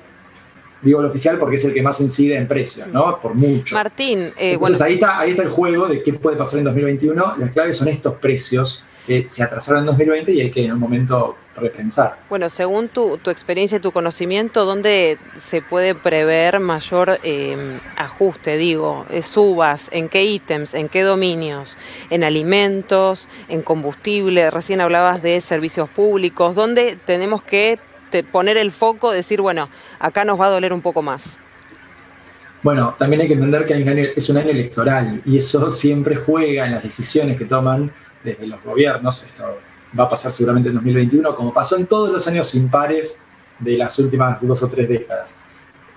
Digo 0.82 1.00
el 1.00 1.06
oficial 1.06 1.36
porque 1.36 1.56
es 1.56 1.64
el 1.64 1.74
que 1.74 1.82
más 1.82 2.00
incide 2.00 2.36
en 2.36 2.46
precios, 2.46 2.86
¿no? 2.92 3.18
Por 3.20 3.34
mucho. 3.34 3.74
Martín, 3.74 4.30
eh, 4.38 4.52
Entonces, 4.52 4.80
ahí, 4.80 4.94
está, 4.94 5.18
ahí 5.18 5.30
está 5.30 5.42
el 5.42 5.48
juego 5.48 5.88
de 5.88 6.00
qué 6.00 6.12
puede 6.12 6.36
pasar 6.36 6.60
en 6.60 6.66
2021. 6.66 7.34
Las 7.38 7.50
claves 7.50 7.76
son 7.76 7.88
estos 7.88 8.14
precios 8.14 8.84
que 9.04 9.28
se 9.28 9.42
atrasaron 9.42 9.80
en 9.80 9.86
2020 9.86 10.32
y 10.32 10.42
hay 10.42 10.50
que 10.52 10.64
en 10.64 10.74
un 10.74 10.78
momento 10.78 11.34
repensar. 11.58 12.16
Bueno, 12.28 12.48
según 12.48 12.88
tu, 12.88 13.18
experiencia 13.26 13.78
y 13.78 13.80
tu 13.80 13.92
conocimiento, 13.92 14.64
¿dónde 14.64 15.18
se 15.36 15.62
puede 15.62 15.94
prever 15.94 16.60
mayor 16.60 17.18
em, 17.22 17.78
ajuste? 17.96 18.56
Digo, 18.56 19.06
eh, 19.10 19.22
subas, 19.22 19.88
¿en 19.92 20.08
qué 20.08 20.24
ítems, 20.24 20.74
en 20.74 20.88
qué 20.88 21.02
dominios? 21.02 21.76
¿En 22.10 22.24
alimentos, 22.24 23.28
en 23.48 23.62
combustible? 23.62 24.50
Recién 24.50 24.80
hablabas 24.80 25.22
de 25.22 25.40
servicios 25.40 25.88
públicos. 25.88 26.54
¿Dónde 26.54 26.96
tenemos 27.04 27.42
que 27.42 27.78
poner 28.32 28.56
el 28.56 28.72
foco, 28.72 29.10
decir, 29.12 29.40
bueno, 29.40 29.68
acá 29.98 30.24
nos 30.24 30.40
va 30.40 30.46
a 30.46 30.50
doler 30.50 30.72
un 30.72 30.80
poco 30.80 31.02
más? 31.02 31.36
Bueno, 32.62 32.96
también 32.98 33.22
hay 33.22 33.28
que 33.28 33.34
entender 33.34 33.64
que 33.64 34.12
es 34.16 34.28
un 34.30 34.36
año 34.36 34.50
electoral 34.50 35.20
y 35.24 35.38
eso 35.38 35.70
siempre 35.70 36.16
juega 36.16 36.66
en 36.66 36.72
las 36.72 36.82
decisiones 36.82 37.38
que 37.38 37.44
toman 37.44 37.90
desde 38.24 38.46
los 38.46 38.62
gobiernos. 38.62 39.22
Esto 39.22 39.60
va 39.98 40.04
a 40.04 40.08
pasar 40.08 40.32
seguramente 40.32 40.68
en 40.68 40.76
2021, 40.76 41.34
como 41.34 41.52
pasó 41.52 41.76
en 41.76 41.86
todos 41.86 42.10
los 42.10 42.26
años 42.26 42.54
impares 42.54 43.18
de 43.58 43.76
las 43.76 43.98
últimas 43.98 44.40
dos 44.46 44.62
o 44.62 44.68
tres 44.68 44.88
décadas. 44.88 45.36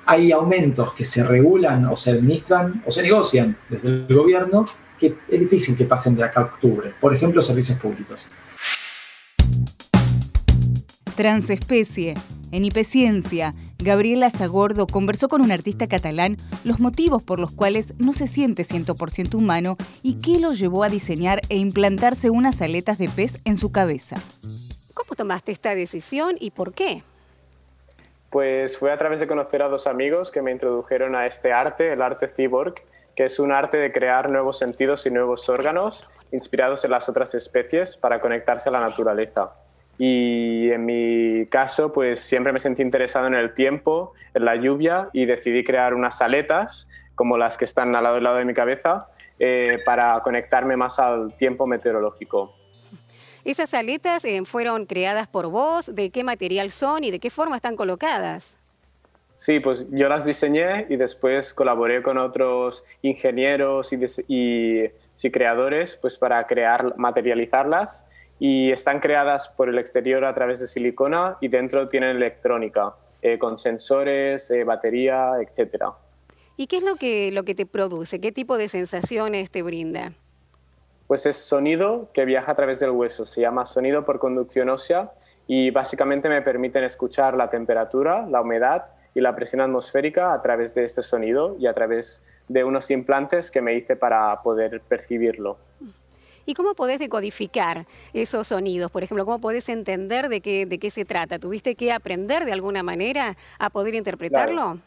Hay 0.06 0.32
aumentos 0.32 0.94
que 0.94 1.04
se 1.04 1.24
regulan 1.24 1.86
o 1.86 1.96
se 1.96 2.12
administran 2.12 2.84
o 2.86 2.92
se 2.92 3.04
negocian 3.04 3.56
desde 3.70 3.88
el 3.88 4.08
gobierno 4.08 4.68
que 5.00 5.16
es 5.28 5.40
difícil 5.40 5.76
que 5.76 5.86
pasen 5.86 6.16
de 6.16 6.24
acá 6.24 6.42
a 6.42 6.44
octubre. 6.44 6.94
Por 7.00 7.16
ejemplo, 7.16 7.42
servicios 7.42 7.80
públicos. 7.80 8.28
Transespecie. 11.16 12.14
En 12.52 12.66
Hipeciencia, 12.66 13.56
Gabriela 13.82 14.30
Zagordo 14.30 14.86
conversó 14.86 15.28
con 15.28 15.42
un 15.42 15.52
artista 15.52 15.88
catalán 15.88 16.38
los 16.64 16.80
motivos 16.80 17.24
por 17.24 17.40
los 17.40 17.52
cuales 17.52 17.96
no 17.98 18.14
se 18.14 18.28
siente 18.28 18.62
100% 18.62 19.34
humano 19.34 19.76
y 20.04 20.20
qué 20.22 20.40
lo 20.40 20.54
llevó 20.54 20.84
a 20.84 20.90
diseñar 20.90 21.42
e 21.50 21.58
implantarse 21.58 22.30
unas 22.30 22.62
aletas 22.62 23.00
de 23.00 23.10
pez 23.10 23.42
en 23.44 23.58
su 23.58 23.72
cabeza. 23.72 24.18
¿Cómo 24.94 25.16
tomaste 25.18 25.52
esta 25.52 25.74
decisión 25.74 26.36
y 26.40 26.52
por 26.52 26.74
qué? 26.74 27.04
Pues 28.30 28.78
fue 28.78 28.92
a 28.92 28.98
través 29.00 29.20
de 29.20 29.26
conocer 29.26 29.64
a 29.64 29.68
dos 29.68 29.88
amigos 29.88 30.30
que 30.30 30.44
me 30.44 30.52
introdujeron 30.52 31.16
a 31.16 31.26
este 31.26 31.52
arte, 31.52 31.92
el 31.92 32.04
arte 32.04 32.28
cyborg, 32.28 32.76
que 33.16 33.26
es 33.26 33.40
un 33.40 33.52
arte 33.52 33.78
de 33.78 33.92
crear 33.92 34.30
nuevos 34.30 34.60
sentidos 34.60 35.08
y 35.08 35.10
nuevos 35.10 35.50
órganos 35.50 36.08
inspirados 36.32 36.86
en 36.86 36.92
las 36.92 37.10
otras 37.10 37.34
especies 37.34 37.98
para 37.98 38.22
conectarse 38.22 38.70
a 38.70 38.72
la 38.72 38.80
naturaleza. 38.80 39.52
Y 39.98 40.72
en 40.72 40.86
mi 40.86 41.46
caso, 41.48 41.92
pues 41.94 42.20
siempre 42.20 42.52
me 42.54 42.60
sentí 42.60 42.82
interesado 42.82 43.28
en 43.28 43.36
el 43.36 43.54
tiempo, 43.54 44.14
en 44.34 44.46
la 44.46 44.56
lluvia 44.56 45.10
y 45.14 45.26
decidí 45.26 45.64
crear 45.64 45.94
unas 45.94 46.22
aletas 46.22 46.90
como 47.16 47.38
las 47.38 47.58
que 47.58 47.66
están 47.66 47.96
al 47.96 48.04
lado 48.04 48.16
del 48.16 48.24
lado 48.24 48.38
de 48.38 48.46
mi 48.46 48.54
cabeza 48.54 49.08
eh, 49.38 49.80
para 49.86 50.20
conectarme 50.22 50.76
más 50.76 51.00
al 51.00 51.36
tiempo 51.36 51.68
meteorológico. 51.68 52.56
¿Esas 53.44 53.74
aletas 53.74 54.24
eh, 54.26 54.42
fueron 54.46 54.86
creadas 54.86 55.28
por 55.28 55.48
vos? 55.48 55.94
¿De 55.94 56.12
qué 56.12 56.24
material 56.24 56.72
son 56.72 57.04
y 57.04 57.12
de 57.12 57.20
qué 57.20 57.30
forma 57.30 57.56
están 57.56 57.76
colocadas? 57.76 58.56
Sí, 59.36 59.60
pues 59.60 59.88
yo 59.90 60.08
las 60.08 60.26
diseñé 60.26 60.86
y 60.90 60.98
después 60.98 61.56
colaboré 61.56 62.04
con 62.04 62.20
otros 62.20 62.84
ingenieros 63.02 63.92
y, 63.94 64.00
y 64.28 65.32
creadores 65.32 65.98
pues 66.00 66.20
para 66.20 66.46
crear, 66.46 66.96
materializarlas 66.98 68.06
y 68.44 68.72
están 68.72 69.00
creadas 69.00 69.50
por 69.50 69.70
el 69.70 69.78
exterior 69.78 70.26
a 70.26 70.34
través 70.34 70.60
de 70.60 70.66
silicona 70.66 71.38
y 71.42 71.48
dentro 71.48 71.88
tienen 71.88 72.16
electrónica, 72.16 72.96
eh, 73.22 73.38
con 73.38 73.60
sensores, 73.60 74.50
eh, 74.50 74.64
batería, 74.64 75.34
etc. 75.40 75.84
¿Y 76.58 76.66
qué 76.66 76.78
es 76.78 76.84
lo 76.84 76.96
que, 76.96 77.32
lo 77.32 77.44
que 77.44 77.54
te 77.54 77.68
produce? 77.68 78.20
¿Qué 78.20 78.32
tipo 78.32 78.58
de 78.58 78.68
sensaciones 78.68 79.52
te 79.52 79.62
brinda? 79.62 80.14
Pues 81.06 81.28
es 81.28 81.38
sonido 81.38 82.10
que 82.16 82.26
viaja 82.26 82.54
a 82.54 82.56
través 82.56 82.80
del 82.80 82.90
hueso, 82.90 83.28
se 83.28 83.42
llama 83.42 83.68
sonido 83.68 84.06
por 84.06 84.18
conducción 84.18 84.70
ósea 84.70 85.12
y 85.46 85.70
básicamente 85.70 86.28
me 86.28 86.42
permiten 86.42 86.84
escuchar 86.84 87.38
la 87.38 87.48
temperatura, 87.48 88.26
la 88.26 88.42
humedad 88.42 88.86
y 89.14 89.22
la 89.22 89.36
presión 89.36 89.62
atmosférica 89.62 90.34
a 90.34 90.42
través 90.42 90.74
de 90.74 90.84
este 90.84 91.04
sonido 91.04 91.58
y 91.60 91.68
a 91.68 91.76
través 91.76 92.26
de 92.48 92.64
unos 92.64 92.90
implantes 92.90 93.52
que 93.52 93.62
me 93.62 93.76
hice 93.76 93.96
para 93.96 94.42
poder 94.42 94.82
percibirlo. 94.82 95.60
¿Y 96.52 96.54
cómo 96.54 96.74
podés 96.74 97.00
decodificar 97.00 97.86
esos 98.14 98.48
sonidos? 98.48 98.92
Por 98.92 99.04
ejemplo, 99.04 99.24
¿cómo 99.24 99.40
podés 99.40 99.70
entender 99.70 100.28
de 100.28 100.42
qué, 100.42 100.92
se 100.92 101.06
trata? 101.06 101.40
¿Tuviste 101.40 101.76
que 101.76 101.94
aprender 101.94 102.44
de 102.44 102.52
alguna 102.52 102.84
manera 102.84 103.38
a 103.58 103.70
poder 103.70 103.96
interpretarlo? 103.96 104.80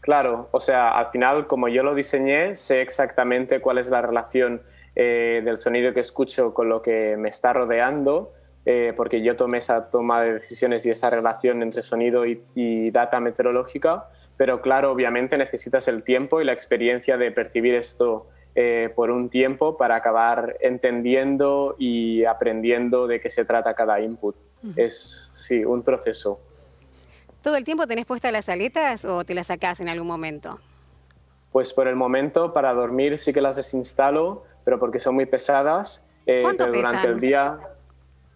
Claro. 0.00 0.48
o 0.50 0.58
sea, 0.58 0.98
al 0.98 1.06
final, 1.10 1.46
como 1.46 1.68
yo 1.68 1.84
lo 1.84 1.94
diseñé, 1.94 2.56
sé 2.56 2.82
exactamente 2.82 3.60
cuál 3.60 3.78
es 3.78 3.90
la 3.90 4.02
relación 4.02 4.60
eh, 4.96 5.40
del 5.44 5.56
sonido 5.56 5.94
que 5.94 6.00
escucho 6.00 6.52
con 6.52 6.68
lo 6.68 6.82
que 6.82 7.16
me 7.16 7.28
está 7.28 7.52
rodeando, 7.52 8.32
eh, 8.64 8.92
porque 8.96 9.22
yo 9.22 9.36
tomé 9.36 9.58
esa 9.58 9.88
toma 9.88 10.20
de 10.22 10.32
decisiones 10.32 10.84
y 10.84 10.90
esa 10.90 11.10
relación 11.10 11.62
entre 11.62 11.82
sonido 11.82 12.26
y, 12.26 12.42
y 12.56 12.90
data 12.90 13.20
meteorológica, 13.20 14.08
pero 14.36 14.60
claro, 14.60 14.90
obviamente 14.90 15.38
necesitas 15.38 15.86
el 15.86 16.02
tiempo 16.02 16.40
y 16.40 16.44
la 16.44 16.52
experiencia 16.52 17.16
de 17.16 17.30
percibir 17.30 17.76
esto 17.76 18.26
eh, 18.58 18.90
por 18.96 19.10
un 19.10 19.28
tiempo 19.28 19.76
para 19.76 19.96
acabar 19.96 20.56
entendiendo 20.60 21.76
y 21.78 22.24
aprendiendo 22.24 23.06
de 23.06 23.20
qué 23.20 23.28
se 23.28 23.44
trata 23.44 23.74
cada 23.74 24.00
input. 24.00 24.34
Es, 24.76 25.28
sí, 25.34 25.62
un 25.62 25.82
proceso. 25.82 26.40
¿Todo 27.42 27.56
el 27.56 27.64
tiempo 27.64 27.86
tenés 27.86 28.06
puestas 28.06 28.32
las 28.32 28.48
aletas 28.48 29.04
o 29.04 29.26
te 29.26 29.34
las 29.34 29.48
sacás 29.48 29.80
en 29.80 29.90
algún 29.90 30.06
momento? 30.06 30.58
Pues 31.52 31.74
por 31.74 31.86
el 31.86 31.96
momento, 31.96 32.54
para 32.54 32.72
dormir 32.72 33.18
sí 33.18 33.34
que 33.34 33.42
las 33.42 33.56
desinstalo, 33.56 34.44
pero 34.64 34.78
porque 34.78 35.00
son 35.00 35.16
muy 35.16 35.26
pesadas. 35.26 36.06
Eh, 36.24 36.40
¿Cuánto 36.40 36.64
pero 36.64 36.78
durante 36.78 37.08
el 37.08 37.20
día, 37.20 37.58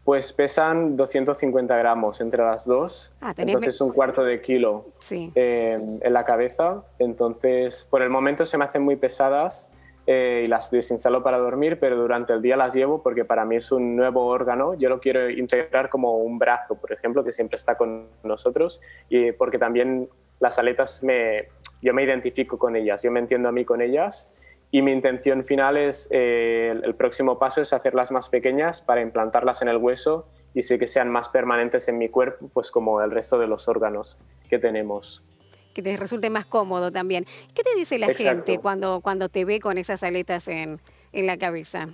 pues 0.04 0.34
pesan 0.34 0.98
250 0.98 1.74
gramos 1.78 2.20
entre 2.20 2.44
las 2.44 2.66
dos. 2.66 3.10
Ah, 3.22 3.32
entonces 3.38 3.80
un 3.80 3.94
cuarto 3.94 4.22
de 4.22 4.42
kilo 4.42 4.84
eh, 5.10 5.80
en 6.02 6.12
la 6.12 6.24
cabeza. 6.26 6.84
Entonces, 6.98 7.88
por 7.90 8.02
el 8.02 8.10
momento 8.10 8.44
se 8.44 8.58
me 8.58 8.66
hacen 8.66 8.82
muy 8.82 8.96
pesadas 8.96 9.70
eh, 10.07 10.42
y 10.45 10.49
las 10.49 10.71
desinstalo 10.71 11.23
para 11.23 11.38
dormir, 11.38 11.78
pero 11.78 11.97
durante 11.97 12.33
el 12.33 12.42
día 12.42 12.57
las 12.57 12.75
llevo 12.75 13.02
porque 13.02 13.25
para 13.25 13.45
mí 13.45 13.57
es 13.57 13.71
un 13.71 13.97
nuevo 13.97 14.26
órgano. 14.26 14.75
Yo 14.75 14.88
lo 14.88 15.00
quiero 15.00 15.28
integrar 15.30 15.88
como 15.88 16.19
un 16.19 16.38
brazo, 16.38 16.75
por 16.75 16.92
ejemplo, 16.92 17.23
que 17.23 17.33
siempre 17.33 17.57
está 17.57 17.76
con 17.76 18.09
nosotros, 18.23 18.80
y 19.09 19.33
porque 19.33 19.59
también 19.59 20.09
las 20.40 20.59
aletas, 20.59 21.02
me, 21.04 21.49
yo 21.83 21.92
me 21.92 22.02
identifico 22.02 22.59
con 22.59 22.76
ellas, 22.76 23.02
yo 23.02 23.11
me 23.11 23.21
entiendo 23.21 23.49
a 23.49 23.52
mí 23.52 23.64
con 23.64 23.80
ellas. 23.80 24.33
Y 24.73 24.83
mi 24.83 24.92
intención 24.92 25.45
final 25.45 25.76
es, 25.76 26.09
eh, 26.12 26.73
el 26.83 26.95
próximo 26.95 27.38
paso 27.38 27.61
es 27.61 27.73
hacerlas 27.73 28.12
más 28.12 28.28
pequeñas 28.28 28.80
para 28.80 29.00
implantarlas 29.00 29.62
en 29.62 29.69
el 29.69 29.78
hueso 29.78 30.28
y 30.54 30.62
sé 30.62 30.78
que 30.78 30.87
sean 30.87 31.11
más 31.11 31.28
permanentes 31.28 31.88
en 31.88 31.99
mi 31.99 32.09
cuerpo, 32.09 32.49
pues 32.52 32.71
como 32.71 33.02
el 33.02 33.11
resto 33.11 33.38
de 33.38 33.49
los 33.49 33.66
órganos 33.69 34.19
que 34.49 34.59
tenemos 34.59 35.25
que 35.74 35.82
te 35.82 35.96
resulte 35.96 36.30
más 36.30 36.46
cómodo 36.46 36.90
también. 36.90 37.24
¿Qué 37.54 37.62
te 37.62 37.74
dice 37.76 37.98
la 37.98 38.12
gente 38.14 38.58
cuando, 38.58 39.00
cuando 39.00 39.28
te 39.28 39.44
ve 39.44 39.60
con 39.60 39.78
esas 39.78 40.02
aletas 40.02 40.48
en, 40.48 40.80
en 41.12 41.26
la 41.26 41.36
cabeza? 41.36 41.88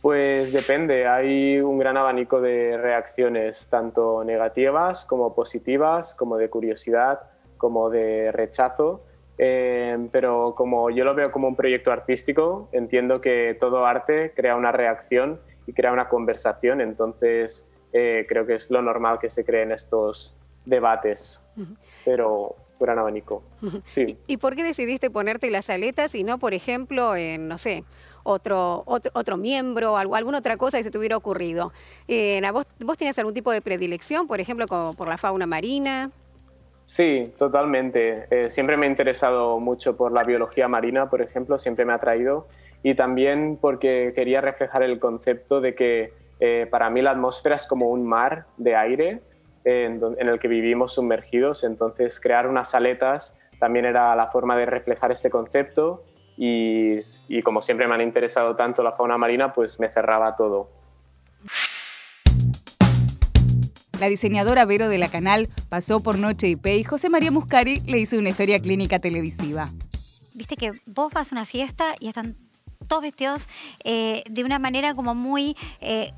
Pues 0.00 0.52
depende, 0.52 1.08
hay 1.08 1.58
un 1.60 1.78
gran 1.78 1.96
abanico 1.96 2.40
de 2.40 2.76
reacciones, 2.76 3.68
tanto 3.68 4.22
negativas 4.22 5.04
como 5.04 5.34
positivas, 5.34 6.14
como 6.14 6.36
de 6.36 6.48
curiosidad, 6.48 7.20
como 7.56 7.90
de 7.90 8.30
rechazo. 8.30 9.02
Eh, 9.40 10.08
pero 10.10 10.54
como 10.56 10.90
yo 10.90 11.04
lo 11.04 11.14
veo 11.14 11.30
como 11.30 11.46
un 11.48 11.56
proyecto 11.56 11.92
artístico, 11.92 12.68
entiendo 12.72 13.20
que 13.20 13.56
todo 13.58 13.86
arte 13.86 14.32
crea 14.34 14.56
una 14.56 14.72
reacción 14.72 15.40
y 15.66 15.72
crea 15.72 15.92
una 15.92 16.08
conversación, 16.08 16.80
entonces 16.80 17.70
eh, 17.92 18.26
creo 18.28 18.46
que 18.46 18.54
es 18.54 18.70
lo 18.70 18.82
normal 18.82 19.18
que 19.20 19.28
se 19.28 19.44
creen 19.44 19.70
estos 19.70 20.36
debates. 20.64 21.44
Pero 22.04 22.56
gran 22.78 22.98
abanico. 22.98 23.42
Sí. 23.84 24.18
¿Y, 24.26 24.36
por 24.36 24.54
qué 24.54 24.62
decidiste 24.62 25.10
ponerte 25.10 25.50
las 25.50 25.70
aletas 25.70 26.14
y 26.14 26.24
no, 26.24 26.38
por 26.38 26.54
ejemplo, 26.54 27.16
en, 27.16 27.48
no 27.48 27.58
sé, 27.58 27.84
otro, 28.22 28.82
otro, 28.86 29.10
otro 29.14 29.36
miembro 29.36 29.94
o 29.94 29.96
alguna 29.96 30.38
otra 30.38 30.56
cosa 30.56 30.78
que 30.78 30.84
se 30.84 30.90
te 30.90 30.98
hubiera 30.98 31.16
ocurrido? 31.16 31.72
Eh, 32.06 32.40
¿vos, 32.52 32.66
¿Vos 32.80 32.96
tienes 32.98 33.18
algún 33.18 33.34
tipo 33.34 33.50
de 33.52 33.60
predilección, 33.62 34.26
por 34.26 34.40
ejemplo, 34.40 34.66
como 34.66 34.94
por 34.94 35.08
la 35.08 35.18
fauna 35.18 35.46
marina? 35.46 36.10
Sí, 36.88 37.34
totalmente. 37.36 38.26
Eh, 38.30 38.48
siempre 38.48 38.78
me 38.78 38.86
ha 38.86 38.88
interesado 38.88 39.60
mucho 39.60 39.94
por 39.94 40.10
la 40.10 40.24
biología 40.24 40.68
marina, 40.68 41.10
por 41.10 41.20
ejemplo, 41.20 41.58
siempre 41.58 41.84
me 41.84 41.92
ha 41.92 41.96
atraído. 41.96 42.46
Y 42.82 42.94
también 42.94 43.58
porque 43.60 44.12
quería 44.14 44.40
reflejar 44.40 44.82
el 44.82 44.98
concepto 44.98 45.60
de 45.60 45.74
que 45.74 46.14
eh, 46.40 46.66
para 46.70 46.88
mí 46.88 47.02
la 47.02 47.10
atmósfera 47.10 47.56
es 47.56 47.66
como 47.66 47.90
un 47.90 48.08
mar 48.08 48.46
de 48.56 48.74
aire 48.74 49.20
en, 49.64 50.00
el 50.18 50.38
que 50.38 50.48
vivimos 50.48 50.94
sumergidos. 50.94 51.64
Entonces, 51.64 52.20
crear 52.20 52.46
unas 52.46 52.74
aletas 52.74 53.36
también 53.58 53.84
era 53.84 54.14
la 54.14 54.28
forma 54.28 54.56
de 54.56 54.66
reflejar 54.66 55.12
este 55.12 55.30
concepto 55.30 56.04
y, 56.36 56.96
y 57.28 57.42
como 57.42 57.60
siempre 57.60 57.88
me 57.88 57.94
han 57.94 58.00
interesado 58.00 58.54
tanto 58.56 58.82
la 58.82 58.92
fauna 58.92 59.18
marina, 59.18 59.52
pues 59.52 59.80
me 59.80 59.88
cerraba 59.88 60.36
todo. 60.36 60.70
La 64.00 64.06
diseñadora 64.06 64.64
Vero 64.64 64.88
de 64.88 64.98
la 64.98 65.08
Canal 65.08 65.48
pasó 65.68 66.00
por 66.00 66.18
Noche 66.18 66.48
IP 66.48 66.66
y 66.66 66.84
José 66.84 67.10
María 67.10 67.32
Muscari 67.32 67.80
le 67.80 67.98
hizo 67.98 68.16
una 68.16 68.28
historia 68.28 68.60
clínica 68.60 69.00
televisiva. 69.00 69.72
Viste 70.34 70.56
que 70.56 70.70
vos 70.86 71.12
vas 71.12 71.32
a 71.32 71.34
una 71.34 71.44
fiesta 71.44 71.96
y 71.98 72.06
están 72.06 72.36
todos 72.86 73.02
vestidos 73.02 73.48
eh, 73.82 74.22
de 74.30 74.44
una 74.44 74.60
manera 74.60 74.94
como 74.94 75.16
muy 75.16 75.56
eh, 75.80 76.12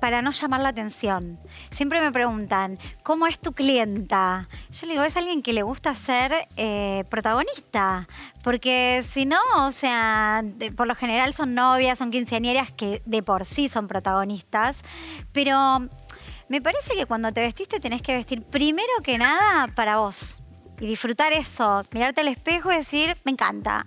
para 0.00 0.22
no 0.22 0.32
llamar 0.32 0.60
la 0.60 0.70
atención. 0.70 1.38
Siempre 1.70 2.00
me 2.00 2.10
preguntan, 2.10 2.78
¿cómo 3.02 3.26
es 3.26 3.38
tu 3.38 3.52
clienta? 3.52 4.48
Yo 4.70 4.86
le 4.86 4.94
digo, 4.94 5.04
es 5.04 5.16
alguien 5.16 5.42
que 5.42 5.52
le 5.52 5.62
gusta 5.62 5.94
ser 5.94 6.48
eh, 6.56 7.04
protagonista, 7.10 8.08
porque 8.42 9.04
si 9.08 9.26
no, 9.26 9.38
o 9.58 9.72
sea, 9.72 10.42
por 10.76 10.86
lo 10.86 10.94
general 10.94 11.34
son 11.34 11.54
novias, 11.54 11.98
son 11.98 12.10
quinceañeras 12.10 12.72
que 12.72 13.02
de 13.04 13.22
por 13.22 13.44
sí 13.44 13.68
son 13.68 13.86
protagonistas, 13.86 14.78
pero 15.32 15.80
me 16.48 16.60
parece 16.60 16.94
que 16.94 17.06
cuando 17.06 17.32
te 17.32 17.40
vestiste 17.42 17.78
tenés 17.78 18.02
que 18.02 18.14
vestir 18.14 18.42
primero 18.42 18.88
que 19.04 19.18
nada 19.18 19.68
para 19.68 19.98
vos 19.98 20.42
y 20.80 20.86
disfrutar 20.86 21.32
eso, 21.32 21.82
mirarte 21.92 22.22
al 22.22 22.28
espejo 22.28 22.72
y 22.72 22.76
decir, 22.76 23.16
me 23.24 23.32
encanta 23.32 23.86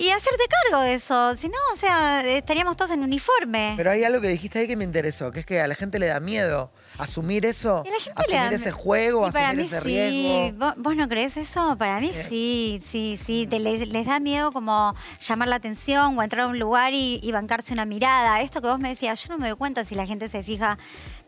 y 0.00 0.10
hacerte 0.10 0.44
cargo 0.48 0.82
de 0.82 0.94
eso. 0.94 1.34
Si 1.34 1.48
no, 1.48 1.58
o 1.72 1.76
sea, 1.76 2.22
estaríamos 2.26 2.76
todos 2.76 2.90
en 2.92 3.02
uniforme. 3.02 3.74
Pero 3.76 3.90
hay 3.90 4.02
algo 4.04 4.20
que 4.20 4.28
dijiste 4.28 4.60
ahí 4.60 4.66
que 4.66 4.76
me 4.76 4.84
interesó, 4.84 5.30
que 5.30 5.40
es 5.40 5.46
que 5.46 5.60
a 5.60 5.68
la 5.68 5.74
gente 5.74 5.98
le 5.98 6.06
da 6.06 6.20
miedo 6.20 6.70
asumir 6.98 7.44
eso, 7.44 7.84
asumir 8.16 8.52
ese 8.52 8.72
juego, 8.72 9.26
asumir 9.26 9.60
ese 9.60 9.80
riesgo. 9.80 10.74
¿Vos, 10.76 10.96
no 10.96 11.08
crees 11.08 11.36
eso? 11.36 11.76
Para 11.76 12.00
mí 12.00 12.12
sí, 12.28 12.80
sí, 12.84 13.18
sí. 13.22 13.46
les, 13.46 14.06
da 14.06 14.20
miedo 14.20 14.52
como 14.52 14.94
llamar 15.20 15.48
la 15.48 15.56
atención 15.56 16.18
o 16.18 16.22
entrar 16.22 16.42
a 16.44 16.46
un 16.46 16.58
lugar 16.58 16.94
y, 16.94 17.20
y 17.22 17.32
bancarse 17.32 17.72
una 17.74 17.84
mirada. 17.84 18.40
Esto 18.40 18.62
que 18.62 18.68
vos 18.68 18.78
me 18.78 18.88
decías, 18.88 19.22
yo 19.22 19.28
no 19.34 19.38
me 19.38 19.48
doy 19.48 19.56
cuenta 19.56 19.84
si 19.84 19.94
la 19.94 20.06
gente 20.06 20.28
se 20.28 20.42
fija 20.42 20.78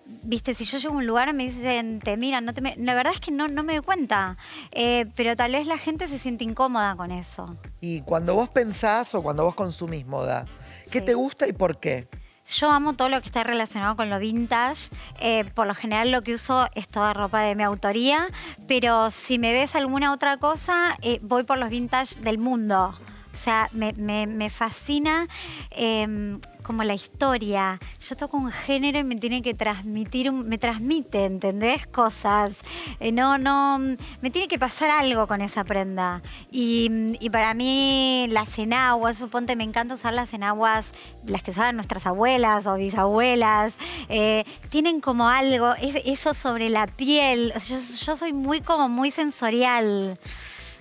viste, 0.06 0.54
si 0.54 0.64
yo 0.64 0.78
llego 0.78 0.94
a 0.94 0.97
un 0.97 1.06
lugar 1.06 1.32
me 1.35 1.44
dicen, 1.44 2.00
te 2.00 2.16
miran, 2.16 2.44
no 2.44 2.54
te 2.54 2.61
la 2.61 2.94
verdad 2.94 3.12
es 3.14 3.21
que 3.21 3.30
no, 3.30 3.49
no 3.49 3.62
me 3.62 3.75
doy 3.75 3.85
cuenta, 3.85 4.37
eh, 4.71 5.06
pero 5.16 5.37
tal 5.37 5.52
vez 5.52 5.66
la 5.66 5.78
gente 5.78 6.09
se 6.09 6.18
siente 6.18 6.44
incómoda 6.44 6.97
con 6.97 7.11
eso. 7.11 7.56
Y 7.80 8.02
cuando 8.02 8.35
vos 8.35 8.49
pensás 8.49 9.14
o 9.14 9.23
cuando 9.23 9.44
vos 9.44 9.54
consumís 9.54 10.06
moda, 10.06 10.47
¿qué 10.90 11.00
te 11.00 11.14
gusta 11.14 11.47
y 11.49 11.52
por 11.52 11.78
qué? 11.78 12.09
Yo 12.49 12.71
amo 12.71 12.94
todo 12.94 13.09
lo 13.09 13.21
que 13.21 13.26
está 13.26 13.44
relacionado 13.44 13.97
con 13.97 14.11
lo 14.11 14.18
vintage. 14.18 14.90
Eh, 15.21 15.44
por 15.54 15.66
lo 15.66 15.75
general 15.75 16.11
lo 16.11 16.23
que 16.23 16.35
uso 16.35 16.68
es 16.75 16.88
toda 16.88 17.12
ropa 17.12 17.40
de 17.40 17.54
mi 17.54 17.62
autoría, 17.62 18.28
pero 18.66 19.11
si 19.11 19.38
me 19.38 19.52
ves 19.52 19.75
alguna 19.76 20.12
otra 20.12 20.37
cosa, 20.38 20.99
eh, 21.02 21.18
voy 21.23 21.44
por 21.44 21.59
los 21.59 21.71
vintage 21.71 22.16
del 22.21 22.38
mundo. 22.38 22.94
O 23.32 23.37
sea, 23.37 23.71
me, 23.73 23.92
me, 23.94 24.50
fascina 24.50 25.26
em, 25.71 26.38
como 26.62 26.85
la 26.85 26.95
historia. 26.95 27.78
Yo 28.00 28.16
toco 28.16 28.37
un 28.37 28.50
género 28.50 28.99
y 28.99 29.04
me 29.04 29.16
tiene 29.16 29.42
que 29.42 29.54
transmitir, 29.54 30.33
me 30.33 30.59
transmite, 30.59 31.25
¿entendés? 31.25 31.87
Cosas. 31.87 32.59
Eh, 33.00 33.12
no, 33.12 33.38
no, 33.38 33.78
me 34.21 34.31
tiene 34.31 34.49
que 34.49 34.59
pasar 34.59 34.90
algo 34.90 35.26
con 35.26 35.42
esa 35.42 35.64
prenda. 35.64 36.23
Y, 36.50 37.19
para 37.31 37.54
mí 37.54 38.26
las 38.28 38.59
enaguas, 38.59 39.16
suponte, 39.16 39.57
me 39.57 39.64
encanta 39.64 39.95
usar 39.95 40.12
las 40.14 40.33
enaguas, 40.35 40.92
las 41.26 41.42
que 41.42 41.50
usaban 41.50 41.76
nuestras 41.76 42.07
abuelas 42.07 42.66
o 42.66 42.75
bisabuelas. 42.76 43.75
Eh, 44.09 44.45
tienen 44.69 45.00
como 45.00 45.28
algo, 45.28 45.75
eso 45.81 46.35
sobre 46.35 46.69
la 46.69 46.87
piel. 46.87 47.52
Yo, 47.69 47.76
yo 47.78 48.16
soy 48.16 48.33
muy 48.33 48.61
como 48.61 48.88
muy 48.88 49.11
sensorial. 49.11 50.19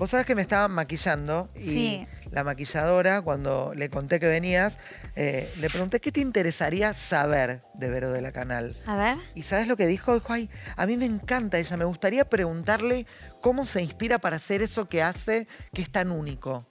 Vos 0.02 0.10
sabés 0.10 0.26
que 0.26 0.34
me 0.34 0.42
estaban 0.42 0.72
maquillando 0.72 1.48
y 1.56 2.08
la 2.32 2.44
maquilladora, 2.44 3.22
cuando 3.22 3.74
le 3.76 3.90
conté 3.90 4.20
que 4.20 4.28
venías, 4.28 4.78
eh, 5.16 5.54
le 5.58 5.70
pregunté 5.70 6.00
qué 6.00 6.12
te 6.12 6.22
interesaría 6.22 6.94
saber 6.94 7.62
de 7.74 7.90
Vero 7.90 8.12
de 8.12 8.22
la 8.22 8.32
Canal. 8.32 8.76
A 8.86 8.96
ver. 8.96 9.18
¿Y 9.36 9.44
sabes 9.44 9.68
lo 9.68 9.78
que 9.78 9.86
dijo? 9.86 10.14
Dijo, 10.14 10.34
ay, 10.34 10.50
a 10.76 10.88
mí 10.88 10.98
me 10.98 11.06
encanta 11.06 11.60
ella, 11.60 11.78
me 11.78 11.86
gustaría 11.86 12.26
preguntarle 12.26 13.06
cómo 13.42 13.66
se 13.66 13.82
inspira 13.82 14.20
para 14.20 14.38
hacer 14.38 14.62
eso 14.62 14.88
que 14.88 15.04
hace, 15.04 15.48
que 15.74 15.82
es 15.82 15.92
tan 15.92 16.12
único. 16.12 16.66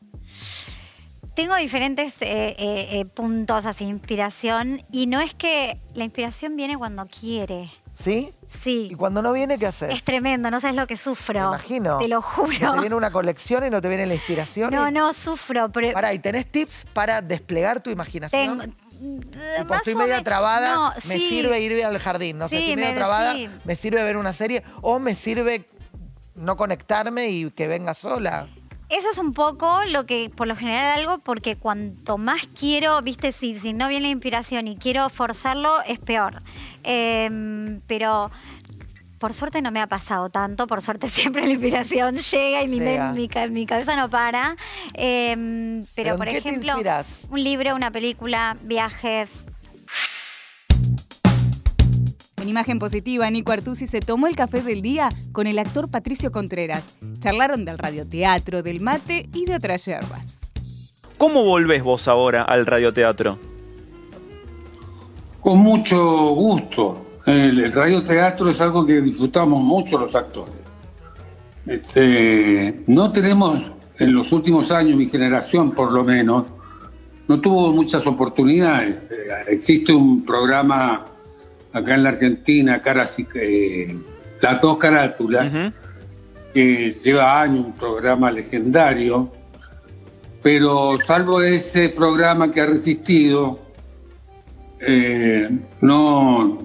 Tengo 1.34 1.54
diferentes 1.56 2.14
eh, 2.20 2.56
eh, 2.58 3.04
puntos 3.14 3.64
así, 3.66 3.84
inspiración, 3.84 4.84
y 4.90 5.06
no 5.06 5.20
es 5.20 5.34
que 5.34 5.80
la 5.94 6.04
inspiración 6.04 6.56
viene 6.56 6.76
cuando 6.76 7.06
quiere. 7.06 7.70
¿Sí? 8.00 8.32
Sí. 8.48 8.88
¿Y 8.90 8.94
cuando 8.94 9.20
no 9.20 9.32
viene, 9.32 9.58
qué 9.58 9.66
haces? 9.66 9.90
Es 9.90 10.02
tremendo, 10.02 10.50
no 10.50 10.60
sabes 10.60 10.76
lo 10.76 10.86
que 10.86 10.96
sufro. 10.96 11.40
Me 11.40 11.46
imagino. 11.46 11.98
Te 11.98 12.08
lo 12.08 12.22
juro. 12.22 12.72
¿Te 12.72 12.80
viene 12.80 12.94
una 12.94 13.10
colección 13.10 13.64
y 13.66 13.70
no 13.70 13.80
te 13.80 13.88
viene 13.88 14.06
la 14.06 14.14
inspiración? 14.14 14.72
No, 14.72 14.90
no, 14.90 15.12
sufro. 15.12 15.70
Pero... 15.70 15.92
Pará, 15.92 16.14
¿y 16.14 16.18
tenés 16.18 16.50
tips 16.50 16.86
para 16.92 17.20
desplegar 17.20 17.80
tu 17.80 17.90
imaginación? 17.90 18.58
Tengo... 18.58 18.74
Tipo, 19.58 19.74
estoy 19.74 19.94
media 19.94 20.22
trabada, 20.22 20.94
me 21.06 21.18
sirve 21.18 21.60
ir 21.60 21.84
al 21.84 21.98
jardín. 21.98 22.36
No 22.36 22.48
sé, 22.48 22.60
si 22.60 22.76
media 22.76 22.94
trabada, 22.94 23.34
me 23.64 23.74
sirve 23.74 24.02
ver 24.02 24.18
una 24.18 24.34
serie 24.34 24.62
o 24.82 24.98
me 24.98 25.14
sirve 25.14 25.66
no 26.34 26.56
conectarme 26.56 27.28
y 27.28 27.50
que 27.50 27.66
venga 27.66 27.94
sola. 27.94 28.48
Eso 28.90 29.09
es 29.11 29.18
un 29.18 29.33
poco 29.35 29.81
lo 29.88 30.05
que, 30.05 30.31
por 30.35 30.48
lo 30.48 30.57
general, 30.57 30.98
algo, 30.98 31.18
porque 31.18 31.55
cuanto 31.55 32.18
más 32.18 32.42
quiero, 32.59 33.00
viste, 33.03 33.31
si, 33.31 33.59
si 33.59 33.72
no 33.72 33.88
viene 33.88 34.07
la 34.07 34.12
inspiración 34.12 34.66
y 34.66 34.76
quiero 34.76 35.09
forzarlo, 35.09 35.81
es 35.87 36.00
peor. 36.00 36.42
Em, 36.83 37.81
pero 37.87 38.31
por 39.20 39.35
suerte 39.35 39.62
no 39.62 39.70
me 39.70 39.81
ha 39.81 39.87
pasado 39.87 40.31
tanto, 40.31 40.66
por 40.66 40.83
suerte 40.83 41.09
siempre 41.11 41.46
la 41.46 41.53
inspiración 41.53 42.16
llega 42.16 42.62
y 42.62 42.68
mi, 42.68 42.81
mi, 42.81 43.66
cabeza 43.66 43.94
no 43.94 44.11
para. 44.11 44.57
Em, 44.94 45.87
pero, 45.94 46.16
por 46.16 46.29
ejemplo, 46.29 46.74
un 47.31 47.44
libro, 47.44 47.76
una 47.76 47.92
película, 47.92 48.57
viajes, 48.62 49.44
en 52.42 52.48
imagen 52.48 52.79
positiva, 52.79 53.31
Nico 53.31 53.53
Artusi 53.53 53.87
se 53.87 54.00
tomó 54.00 54.26
el 54.26 54.37
café 54.37 54.62
del 54.62 54.83
día 54.83 55.11
con 55.33 55.46
el 55.46 55.59
actor 55.59 55.90
Patricio 55.90 56.33
Contreras. 56.33 56.85
Charlaron 57.18 57.64
del 57.64 57.79
radioteatro, 57.79 58.62
del 58.62 58.81
mate 58.81 59.29
y 59.35 59.44
de 59.44 59.57
otras 59.57 59.85
yerbas. 59.85 60.40
¿Cómo 61.18 61.44
volvés 61.44 61.83
vos 61.83 62.09
ahora 62.09 62.42
al 62.42 62.66
radioteatro? 62.66 63.38
Con 65.40 65.59
mucho 65.59 66.31
gusto. 66.35 67.07
El, 67.26 67.72
radioteatro 67.72 68.50
es 68.50 68.61
algo 68.61 68.87
que 68.87 69.00
disfrutamos 69.00 69.62
mucho 69.62 69.98
los 69.98 70.14
actores. 70.14 70.55
Este, 71.66 72.83
no 72.87 73.12
tenemos, 73.12 73.70
en 73.98 74.14
los 74.14 74.33
últimos 74.33 74.70
años, 74.70 74.96
mi 74.96 75.07
generación 75.07 75.72
por 75.72 75.92
lo 75.92 76.05
menos, 76.05 76.46
no 77.29 77.40
tuvo 77.40 77.72
muchas 77.72 78.07
oportunidades. 78.07 79.07
Existe 79.46 79.92
un 79.92 80.24
programa 80.24 81.05
acá 81.72 81.94
en 81.94 82.02
la 82.02 82.11
Argentina, 82.11 82.80
caras 82.80 83.16
eh, 83.35 83.96
Las 84.40 84.61
dos 84.61 84.78
carátulas, 84.78 85.52
que 86.52 86.90
lleva 86.90 87.40
años, 87.40 87.66
un 87.66 87.72
programa 87.72 88.30
legendario, 88.30 89.30
pero 90.42 90.98
salvo 91.04 91.42
ese 91.42 91.90
programa 91.90 92.50
que 92.50 92.61
ha 92.61 92.66
resistido, 92.66 93.61
eh, 94.80 95.48
no, 95.83 96.59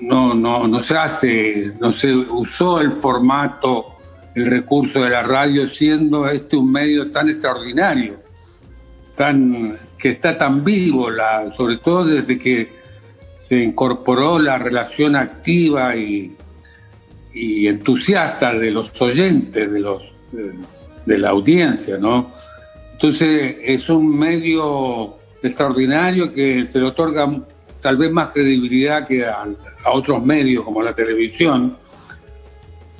no, 0.00 0.34
no, 0.34 0.68
no 0.68 0.80
se 0.80 0.96
hace, 0.96 1.72
no 1.80 1.92
se 1.92 2.14
usó 2.14 2.80
el 2.80 2.92
formato, 2.92 3.86
el 4.34 4.46
recurso 4.46 5.02
de 5.02 5.10
la 5.10 5.22
radio, 5.22 5.66
siendo 5.66 6.28
este 6.28 6.56
un 6.56 6.70
medio 6.70 7.10
tan 7.10 7.28
extraordinario, 7.28 8.20
tan, 9.16 9.76
que 9.98 10.10
está 10.10 10.36
tan 10.36 10.62
vivo, 10.62 11.10
la, 11.10 11.50
sobre 11.50 11.78
todo 11.78 12.04
desde 12.04 12.38
que 12.38 12.75
se 13.36 13.58
incorporó 13.58 14.38
la 14.38 14.58
relación 14.58 15.14
activa 15.14 15.94
y, 15.94 16.32
entusiasta 17.38 18.54
de 18.54 18.70
los 18.70 18.98
oyentes, 19.02 19.70
de, 19.70 19.78
los, 19.78 20.10
de, 21.04 21.18
la 21.18 21.28
audiencia, 21.28 21.98
¿no? 21.98 22.30
Entonces 22.92 23.56
es 23.62 23.90
un 23.90 24.18
medio 24.18 25.18
extraordinario 25.42 26.32
que 26.32 26.66
se 26.66 26.78
le 26.78 26.86
otorga 26.86 27.30
tal 27.82 27.98
vez 27.98 28.10
más 28.10 28.32
credibilidad 28.32 29.06
que 29.06 29.26
a, 29.26 29.44
otros 29.92 30.24
medios 30.24 30.64
como 30.64 30.82
la 30.82 30.94
televisión 30.94 31.76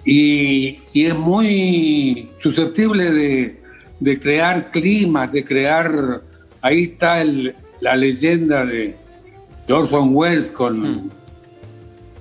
y, 0.04 0.80
es 0.94 1.14
muy 1.14 2.28
susceptible 2.38 3.10
de, 4.00 4.18
crear 4.20 4.70
climas, 4.70 5.32
de 5.32 5.44
crear, 5.46 6.20
ahí 6.60 6.82
está 6.82 7.24
la 7.80 7.96
leyenda 7.96 8.66
de, 8.66 8.78
de 8.78 9.05
Orson 9.72 10.10
Welles 10.14 10.50
con 10.50 10.80
hmm. 10.80 11.10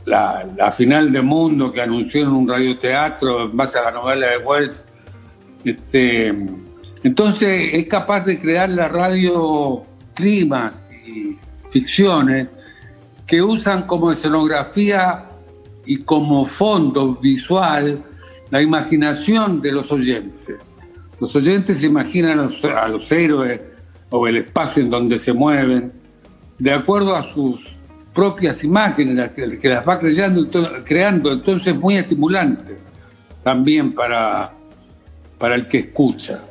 la, 0.05 0.71
final 0.75 1.12
de 1.12 1.21
Mundo 1.21 1.71
que 1.71 1.81
anunció 1.81 2.23
en 2.23 2.29
un 2.29 2.47
radioteatro 2.47 3.43
en 3.45 3.58
base 3.58 3.79
a 3.79 3.84
la 3.84 3.91
novela 3.91 4.29
de 4.31 4.38
Welles. 4.38 4.86
Este, 5.63 6.34
entonces 7.03 7.73
es 7.73 7.88
capaz 7.88 8.25
de 8.25 8.39
crear 8.39 8.69
la 8.69 8.88
radio 8.88 9.84
climas 10.13 10.84
y 11.05 11.38
ficciones 11.69 12.47
que 13.27 13.41
usan 13.41 13.84
como 13.84 14.12
escenografía 14.12 15.25
y 15.86 15.97
como 15.97 16.45
fondo 16.45 17.15
visual 17.15 18.03
la 18.49 18.62
imaginación 18.62 19.62
de 19.62 19.71
los 19.71 19.91
oyentes. 19.91 20.58
Los 21.19 21.36
oyentes 21.36 21.79
se 21.79 21.88
imaginan 21.88 22.39
a 22.39 22.88
los 22.88 23.12
héroes 23.12 23.62
o 24.10 24.27
el 24.27 24.38
espacio 24.38 24.84
en 24.84 24.89
donde 24.89 25.17
se 25.17 25.34
mueven, 25.34 25.91
de 26.58 26.72
acuerdo 26.72 27.15
a 27.15 27.24
sus 27.24 27.76
propias 28.13 28.63
imágenes, 28.63 29.32
que, 29.32 29.70
las 29.70 29.88
va 29.88 30.00
creando, 30.00 30.48
creando, 30.84 31.34
entonces 31.34 31.68
es 31.68 31.80
muy 31.80 31.98
estimulante 31.98 32.78
también 33.44 33.94
para, 33.94 34.54
para 35.38 35.56
el 35.56 35.68
que 35.68 35.80
escucha. 35.80 36.41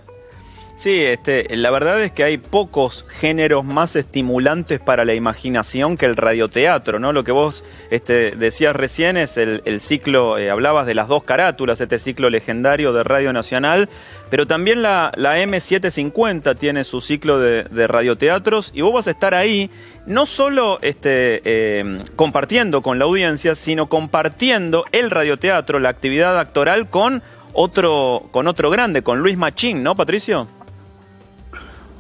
Sí, 0.77 1.05
este, 1.05 1.57
la 1.57 1.71
verdad 1.71 2.03
es 2.03 2.11
que 2.11 2.25
hay 2.25 2.37
pocos 2.37 3.07
géneros 3.09 3.65
más 3.65 3.95
estimulantes 3.95 4.81
para 4.81 5.05
la 5.05 5.15
imaginación 5.15 5.97
que 5.97 6.05
el 6.05 6.17
radioteatro, 6.17 6.99
¿no? 6.99 7.13
Lo 7.13 7.23
que 7.23 7.31
vos 7.31 7.65
este, 7.91 8.33
decías 8.33 8.75
recién 8.75 9.17
es 9.17 9.37
el, 9.37 9.63
ciclo, 9.81 10.37
eh, 10.37 10.51
hablabas 10.51 10.85
de 10.87 10.95
las 10.95 11.07
dos 11.07 11.23
carátulas, 11.23 11.81
este 11.81 12.01
ciclo 12.01 12.29
legendario 12.29 12.93
de 12.93 13.05
Radio 13.05 13.33
Nacional, 13.33 13.89
pero 14.31 14.49
también 14.49 14.83
la, 14.83 15.13
M750 15.13 16.59
tiene 16.59 16.83
su 16.83 17.01
ciclo 17.01 17.39
de, 17.39 17.87
radioteatros 17.87 18.73
y 18.75 18.81
vos 18.81 18.95
vas 18.95 19.07
a 19.07 19.13
estar 19.13 19.33
ahí 19.33 19.71
no 20.07 20.27
solo 20.27 20.79
este, 20.83 21.41
eh, 21.45 22.03
compartiendo 22.17 22.83
con 22.83 22.99
la 22.99 23.05
audiencia, 23.05 23.55
sino 23.55 23.87
compartiendo 23.87 24.87
el 24.91 25.13
radioteatro, 25.13 25.79
la 25.79 25.91
actividad 25.91 26.37
actoral 26.37 26.91
con 26.91 27.23
otro, 27.53 28.25
con 28.33 28.49
otro 28.49 28.71
grande, 28.71 29.03
con 29.03 29.21
Luis 29.21 29.37
Machín, 29.37 29.85
¿no, 29.85 29.95
Patricio? 29.95 30.49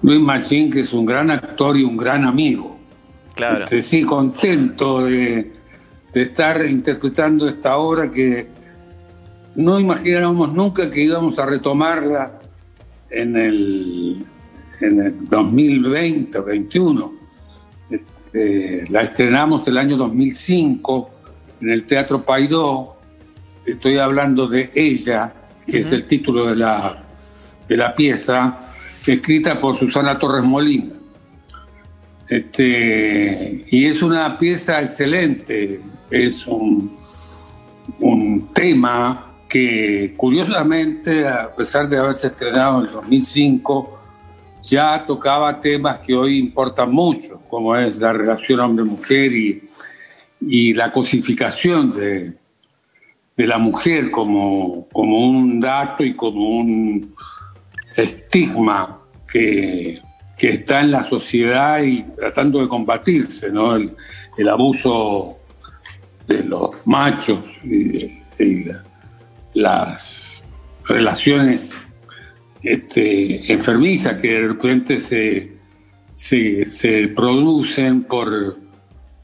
Luis 0.05 0.21
Machín, 0.21 0.71
que 0.71 0.81
es 0.81 0.93
un 0.93 1.07
gran 1.07 1.31
actor 1.31 1.79
y 1.79 1.83
un 1.83 1.97
gran 1.97 2.27
amigo. 2.27 2.77
Claro. 3.35 3.64
Este, 3.64 3.81
sí, 3.81 4.03
contento 4.03 5.07
de, 5.07 5.51
estar 6.12 6.67
interpretando 6.67 7.49
esta 7.49 7.79
obra 7.79 8.11
que 8.11 8.47
no 9.55 9.81
imaginábamos 9.81 10.53
nunca 10.53 10.90
que 10.90 11.03
íbamos 11.03 11.38
a 11.38 11.47
retomarla 11.47 12.38
en 13.09 13.35
el, 13.35 14.27
en 14.83 15.01
el 15.01 15.27
2020 15.27 16.38
o 16.38 16.43
2021. 16.43 17.14
Este, 17.88 18.85
la 18.90 19.03
estrenamos 19.05 19.67
el 19.69 19.79
año 19.79 19.97
2005 19.97 21.11
en 21.62 21.71
el 21.71 21.85
Teatro 21.85 22.23
Paidó. 22.23 22.97
Estoy 23.64 23.97
hablando 23.97 24.47
de 24.49 24.71
Ella, 24.75 25.33
que 25.67 25.79
es 25.79 25.90
el 25.93 26.07
título 26.07 26.47
de 26.47 26.57
la, 26.57 27.03
de 27.67 27.77
la 27.79 27.95
pieza 27.95 28.73
escrita 29.12 29.61
por 29.61 29.77
Susana 29.77 30.19
Torres 30.19 30.45
Molina. 30.45 30.95
Este, 32.29 33.64
y 33.69 33.85
es 33.85 34.03
una 34.03 34.38
pieza 34.38 34.81
excelente, 34.81 35.81
es 36.11 36.47
un, 36.47 36.97
un 38.01 38.49
tema 38.53 39.27
que 39.49 40.14
curiosamente, 40.17 41.29
a 41.29 41.55
pesar 41.55 41.88
de 41.88 41.99
haberse 41.99 42.29
estrenado 42.29 42.81
en 42.81 42.87
el 42.87 42.93
2005, 42.93 44.01
ya 44.62 45.05
tocaba 45.07 45.61
temas 45.61 45.99
que 45.99 46.14
hoy 46.14 46.38
importan 46.38 46.90
mucho, 46.90 47.40
como 47.49 47.77
es 47.77 48.01
la 48.01 48.12
relación 48.12 48.61
hombre-mujer 48.61 49.33
y, 49.33 49.62
y, 50.40 50.73
la 50.73 50.90
cosificación 50.90 51.95
de, 51.95 52.33
de 53.37 53.47
la 53.47 53.59
mujer 53.59 54.11
como, 54.11 54.88
como 54.90 55.29
un 55.29 55.61
dato 55.61 56.03
y 56.03 56.17
como 56.17 56.49
un 56.49 57.14
estigma 57.96 59.00
que, 59.30 60.00
está 60.38 60.83
en 60.83 60.90
la 60.90 61.02
sociedad 61.02 61.83
y 61.83 62.02
tratando 62.02 62.61
de 62.61 62.68
combatirse, 62.68 63.50
¿no? 63.50 63.76
El, 63.76 64.48
abuso 64.48 65.38
de 66.26 66.42
los 66.44 66.70
machos 66.85 67.59
y, 67.64 68.20
las 69.54 70.44
relaciones 70.87 71.74
este, 72.62 73.50
enfermizas 73.50 74.18
que 74.18 74.35
de 74.35 74.48
repente 74.48 74.98
se, 74.98 75.52
se, 76.12 77.09
producen 77.14 78.02
por, 78.02 78.59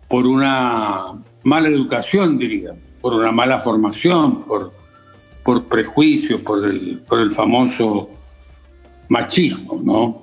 por 0.09 0.27
una 0.27 1.07
mala 1.43 1.69
educación, 1.69 2.39
diría, 2.39 2.73
por 3.01 3.15
una 3.15 3.33
mala 3.33 3.61
formación, 3.61 4.45
por, 4.45 4.73
por 5.43 5.65
prejuicio, 5.65 6.43
por 6.43 6.65
el, 6.65 7.03
por 7.07 7.21
el 7.21 7.31
famoso 7.31 8.11
machismo, 9.11 9.79
¿no? 9.83 10.23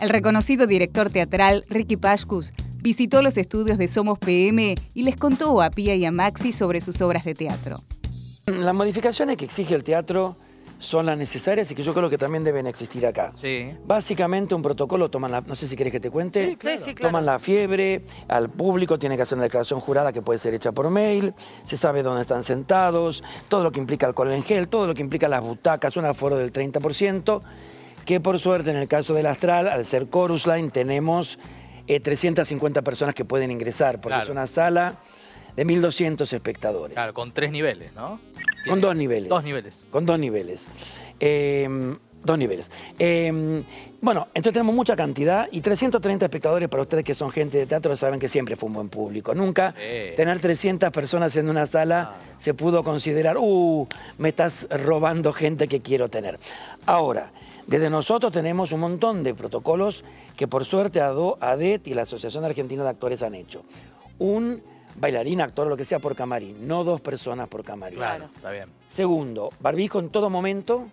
El 0.00 0.08
reconocido 0.08 0.66
director 0.66 1.10
teatral 1.10 1.64
Ricky 1.68 1.98
Pashkus 1.98 2.54
visitó 2.78 3.20
los 3.20 3.36
estudios 3.36 3.76
de 3.76 3.86
Somos 3.86 4.18
PM 4.18 4.74
y 4.94 5.02
les 5.02 5.16
contó 5.16 5.60
a 5.60 5.70
Pia 5.70 5.94
y 5.94 6.06
a 6.06 6.10
Maxi 6.10 6.52
sobre 6.52 6.80
sus 6.80 7.02
obras 7.02 7.24
de 7.26 7.34
teatro. 7.34 7.76
Las 8.46 8.74
modificaciones 8.74 9.36
que 9.36 9.44
exige 9.44 9.74
el 9.74 9.84
teatro 9.84 10.38
son 10.80 11.06
las 11.06 11.16
necesarias 11.16 11.70
y 11.70 11.74
que 11.74 11.82
yo 11.82 11.94
creo 11.94 12.08
que 12.10 12.18
también 12.18 12.42
deben 12.42 12.66
existir 12.66 13.06
acá. 13.06 13.32
Sí. 13.36 13.72
Básicamente 13.84 14.54
un 14.54 14.62
protocolo, 14.62 15.10
toman 15.10 15.30
la, 15.30 15.42
no 15.42 15.54
sé 15.54 15.68
si 15.68 15.76
querés 15.76 15.92
que 15.92 16.00
te 16.00 16.10
cuente, 16.10 16.56
sí, 16.58 16.78
sí, 16.78 16.94
claro. 16.94 17.10
toman 17.10 17.26
la 17.26 17.38
fiebre, 17.38 18.02
al 18.28 18.48
público 18.48 18.98
tiene 18.98 19.14
que 19.14 19.22
hacer 19.22 19.36
una 19.36 19.44
declaración 19.44 19.78
jurada 19.78 20.12
que 20.12 20.22
puede 20.22 20.38
ser 20.38 20.54
hecha 20.54 20.72
por 20.72 20.90
mail, 20.90 21.34
se 21.64 21.76
sabe 21.76 22.02
dónde 22.02 22.22
están 22.22 22.42
sentados, 22.42 23.22
todo 23.50 23.62
lo 23.62 23.70
que 23.70 23.78
implica 23.78 24.06
alcohol 24.06 24.32
en 24.32 24.42
gel, 24.42 24.68
todo 24.68 24.86
lo 24.86 24.94
que 24.94 25.02
implica 25.02 25.28
las 25.28 25.42
butacas, 25.42 25.96
un 25.98 26.06
aforo 26.06 26.36
del 26.36 26.50
30%, 26.50 27.42
que 28.06 28.18
por 28.18 28.38
suerte 28.38 28.70
en 28.70 28.76
el 28.76 28.88
caso 28.88 29.12
del 29.12 29.26
Astral, 29.26 29.68
al 29.68 29.84
ser 29.84 30.08
Chorus 30.08 30.46
Line, 30.46 30.70
tenemos 30.70 31.38
350 31.86 32.80
eh, 32.80 32.82
personas 32.82 33.14
que 33.14 33.26
pueden 33.26 33.50
ingresar, 33.50 34.00
porque 34.00 34.18
es 34.18 34.28
una 34.30 34.46
sala 34.46 34.94
de 35.56 35.66
1.200 35.66 36.32
espectadores. 36.32 36.94
Claro, 36.94 37.14
con 37.14 37.32
tres 37.32 37.50
niveles, 37.50 37.94
¿no? 37.94 38.20
Con 38.66 38.80
dos 38.80 38.94
niveles. 38.94 39.28
Dos 39.28 39.44
niveles. 39.44 39.80
Con 39.90 40.06
dos 40.06 40.18
niveles. 40.18 40.66
Em, 41.18 41.96
dos 42.22 42.38
niveles. 42.38 42.70
Em, 42.98 43.62
bueno, 44.00 44.28
entonces 44.34 44.52
tenemos 44.52 44.74
mucha 44.74 44.96
cantidad 44.96 45.48
y 45.50 45.60
330 45.60 46.26
espectadores 46.26 46.68
para 46.68 46.82
ustedes 46.82 47.04
que 47.04 47.14
son 47.14 47.30
gente 47.30 47.58
de 47.58 47.66
teatro 47.66 47.96
saben 47.96 48.20
que 48.20 48.28
siempre 48.28 48.56
fue 48.56 48.68
un 48.68 48.74
buen 48.74 48.88
público. 48.88 49.34
Nunca 49.34 49.74
tener 50.16 50.40
300 50.40 50.90
personas 50.90 51.36
en 51.36 51.48
una 51.48 51.66
sala 51.66 52.14
ah. 52.14 52.34
se 52.38 52.54
pudo 52.54 52.82
considerar, 52.82 53.36
uh, 53.38 53.88
me 54.18 54.30
estás 54.30 54.66
robando 54.70 55.32
gente 55.32 55.68
que 55.68 55.80
quiero 55.80 56.08
tener. 56.08 56.38
Ahora, 56.86 57.32
desde 57.66 57.90
nosotros 57.90 58.32
tenemos 58.32 58.72
un 58.72 58.80
montón 58.80 59.22
de 59.22 59.34
protocolos 59.34 60.04
que 60.36 60.48
por 60.48 60.64
suerte 60.64 61.00
ADET 61.00 61.86
y 61.86 61.94
la 61.94 62.02
Asociación 62.02 62.44
Argentina 62.44 62.82
de 62.82 62.88
Actores 62.88 63.22
han 63.22 63.34
hecho. 63.34 63.64
Un 64.18 64.62
bailarín, 64.96 65.40
actor, 65.40 65.66
lo 65.66 65.76
que 65.76 65.84
sea, 65.84 65.98
por 65.98 66.14
camarín, 66.14 66.66
no 66.66 66.84
dos 66.84 67.00
personas 67.00 67.48
por 67.48 67.64
camarín. 67.64 67.98
Claro, 67.98 68.28
está 68.34 68.50
bien. 68.50 68.68
Segundo, 68.88 69.50
barbijo 69.60 70.00
en 70.00 70.10
todo 70.10 70.30
momento 70.30 70.86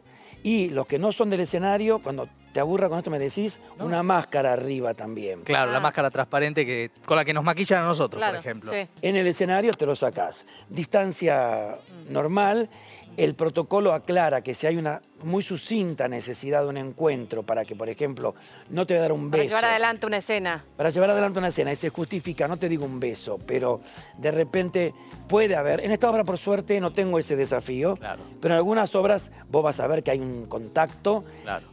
y 0.44 0.70
los 0.70 0.88
que 0.88 1.00
no 1.00 1.12
son 1.12 1.30
del 1.30 1.42
escenario, 1.42 2.00
cuando 2.00 2.28
te 2.54 2.60
aburra 2.60 2.90
con 2.90 2.98
esto 2.98 3.12
me 3.12 3.20
decís, 3.20 3.60
una 3.80 4.02
máscara 4.02 4.54
arriba 4.54 4.94
también. 4.94 5.42
Claro, 5.42 5.72
la 5.72 5.78
ah. 5.78 5.82
máscara 5.82 6.10
transparente 6.10 6.66
que, 6.66 6.90
con 7.06 7.18
la 7.18 7.26
que 7.26 7.34
nos 7.34 7.44
maquillan 7.44 7.84
a 7.84 7.88
nosotros, 7.88 8.22
por 8.24 8.36
ejemplo. 8.36 8.72
En 9.02 9.16
el 9.16 9.28
escenario 9.28 9.72
te 9.74 9.86
lo 9.86 9.96
sacás. 9.96 10.46
Distancia 10.70 11.78
normal 12.10 12.70
el 13.18 13.34
protocolo 13.34 13.94
aclara 13.94 14.42
que 14.42 14.54
si 14.54 14.68
hay 14.68 14.78
una 14.78 15.02
muy 15.24 15.42
sucinta 15.42 16.08
necesidad 16.08 16.62
de 16.62 16.68
un 16.68 16.78
encuentro 16.78 17.42
para 17.42 17.66
que, 17.66 17.76
por 17.76 17.90
ejemplo, 17.90 18.36
no 18.70 18.86
te 18.86 18.94
voy 18.94 19.00
a 19.00 19.02
dar 19.02 19.12
un 19.12 19.32
beso. 19.32 19.44
Para 19.44 19.50
llevar 19.50 19.66
adelante 19.66 20.06
una 20.06 20.18
escena. 20.18 20.66
Para 20.78 20.92
llevar 20.92 21.10
adelante 21.10 21.40
una 21.40 21.48
escena 21.48 21.74
y 21.74 21.76
se 21.76 21.90
justifica, 21.90 22.48
no 22.48 22.58
te 22.58 22.70
digo 22.70 22.86
un 22.86 23.00
beso, 23.00 23.40
pero 23.46 23.82
de 24.20 24.32
repente 24.32 24.94
puede 25.28 25.56
haber. 25.56 25.84
En 25.84 25.92
esta 25.92 26.10
obra, 26.10 26.24
por 26.24 26.38
suerte, 26.38 26.80
no 26.80 26.94
tengo 26.94 27.18
ese 27.18 27.36
desafío, 27.36 27.98
pero 28.40 28.54
en 28.54 28.58
algunas 28.58 28.94
obras 28.96 29.32
vos 29.50 29.64
vas 29.64 29.80
a 29.80 29.88
ver 29.88 30.04
que 30.04 30.12
hay 30.12 30.20
un 30.20 30.46
contacto 30.46 31.24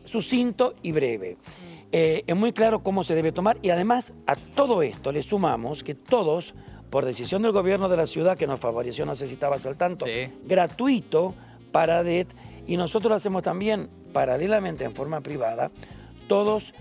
sucinto 0.07 0.75
y 0.83 0.93
breve. 0.93 1.37
Eh, 1.93 2.25
es 2.27 2.35
muy 2.35 2.53
claro 2.53 2.83
cómo 2.83 3.05
se 3.05 3.15
debe 3.15 3.31
tomar 3.31 3.59
y 3.63 3.71
además 3.71 4.15
a 4.27 4.35
todo 4.35 4.83
esto 4.83 5.13
le 5.13 5.23
sumamos 5.23 5.85
que 5.85 5.95
todos 5.95 6.55
por 6.95 7.05
decisión 7.05 7.43
del 7.43 7.51
gobierno 7.51 7.89
de 7.89 7.97
la 7.97 8.07
ciudad 8.07 8.39
que 8.39 8.47
nos 8.47 8.61
favoreció, 8.61 9.05
no 9.05 9.17
sé 9.17 9.27
si 9.27 9.33
estabas 9.33 9.67
al 9.67 9.77
tanto, 9.77 10.07
gratuito 10.45 11.35
para 11.73 12.05
DET 12.05 12.29
y 12.69 12.77
nosotros 12.77 13.11
lo 13.11 13.17
hacemos 13.17 13.43
también 13.43 13.91
paralelamente 14.13 14.85
en 14.85 14.95
forma 14.95 15.21
privada, 15.21 15.73
todos 16.29 16.73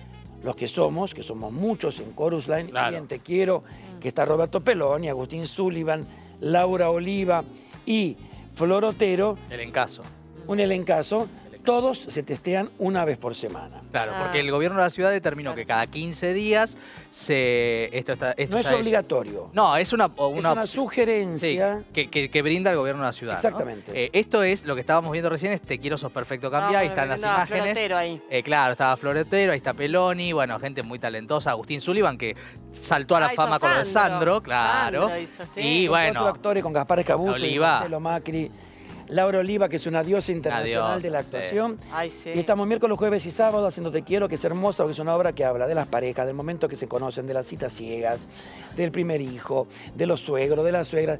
los 0.43 0.56
que 0.56 0.67
somos, 0.67 1.15
que 1.15 1.23
somos 1.23 1.52
muchos 1.52 1.99
en 1.99 2.15
Chorus 2.15 2.47
Line, 2.47 2.69
bien 2.91 3.08
te 3.08 3.21
quiero, 3.21 3.63
que 3.99 4.10
está 4.10 4.23
Roberto 4.23 4.63
Peloni, 4.63 5.10
Agustín 5.10 5.47
Sullivan, 5.47 6.06
Laura 6.41 6.91
Oliva 6.91 7.43
y 7.84 8.15
Florotero. 8.54 9.36
El 9.49 9.62
encaso. 9.62 10.04
Un 10.45 10.60
elencazo 10.60 11.28
todos 11.63 11.99
se 11.99 12.23
testean 12.23 12.69
una 12.80 13.06
vez 13.06 13.17
por 13.17 13.36
semana. 13.36 13.82
Claro, 13.91 14.13
porque 14.21 14.39
el 14.39 14.52
gobierno 14.52 14.78
de 14.78 14.86
la 14.86 14.89
ciudad 14.89 15.12
determinó 15.12 15.56
que 15.56 15.65
cada 15.65 15.88
15 15.88 16.34
días 16.34 16.78
se... 17.12 17.89
Esto 17.97 18.13
está, 18.13 18.36
no 18.49 18.58
es 18.58 18.65
obligatorio. 18.67 19.49
No, 19.54 19.76
es 19.78 19.93
una, 19.93 20.08
una, 20.17 20.67
sugerencia. 20.67 21.84
que, 21.93 22.41
brinda 22.41 22.71
el 22.71 22.78
gobierno 22.78 23.04
de 23.04 23.08
la 23.08 23.13
ciudad. 23.13 23.36
Exactamente. 23.36 23.91
Eh, 23.93 24.10
esto 24.13 24.43
es 24.43 24.65
lo 24.65 24.76
que 24.76 24.82
estábamos 24.82 25.12
viendo 25.12 25.30
recién, 25.30 25.54
es 25.54 25.62
Te 25.62 25.80
quiero 25.80 25.97
sos 25.97 26.12
perfecto 26.12 26.52
cambiar, 26.52 26.82
ahí 26.82 26.88
están 26.88 27.10
las 27.10 27.21
imágenes. 27.21 27.91
ahí. 27.91 28.21
Eh, 28.30 28.43
claro, 28.43 28.73
estaba 28.73 28.97
Florotero, 28.97 29.54
ahí 29.54 29.58
está 29.58 29.73
Peloni, 29.73 30.34
bueno, 30.34 30.60
gente 30.60 30.84
muy 30.84 30.99
talentosa, 30.99 31.52
Agustín 31.52 31.82
Sullivan, 31.82 32.17
que 32.17 32.36
saltó 32.73 33.15
a 33.15 33.21
la 33.21 33.30
fama 33.30 33.60
con 33.60 33.71
el 33.71 33.86
Sandro, 33.86 34.41
claro. 34.41 35.10
y 35.56 35.88
bueno. 35.88 36.19
Con 36.19 36.30
actores, 36.30 36.63
con 36.63 36.73
Gaspar 36.73 36.99
Escabuzzo, 36.99 37.45
Marcelo 37.60 37.99
Macri. 37.99 38.52
Laura 39.07 39.39
Oliva, 39.39 39.69
que 39.69 39.77
es 39.77 39.85
una 39.87 40.03
diosa 40.03 40.31
internacional 40.31 41.01
de 41.01 41.09
la 41.09 41.19
actuación. 41.19 41.77
Y 42.25 42.39
estamos 42.39 42.67
miércoles, 42.67 42.97
jueves 42.97 43.25
y 43.25 43.31
sábado 43.31 43.67
haciendo 43.67 43.91
Te 43.91 44.03
Quiero, 44.03 44.29
que 44.29 44.35
es 44.35 44.43
hermosa, 44.43 44.85
que 44.85 44.91
es 44.91 44.99
una 44.99 45.15
obra 45.15 45.33
que 45.33 45.45
habla 45.45 45.67
de 45.67 45.75
las 45.75 45.87
parejas, 45.87 46.25
del 46.25 46.35
momento 46.35 46.67
que 46.67 46.77
se 46.77 46.87
conocen, 46.87 47.27
de 47.27 47.33
las 47.33 47.45
citas 47.45 47.73
ciegas, 47.73 48.27
del 48.75 48.91
primer 48.91 49.21
hijo, 49.21 49.67
de 49.95 50.05
los 50.05 50.21
suegros, 50.21 50.63
de 50.65 50.71
las 50.71 50.87
suegras. 50.87 51.19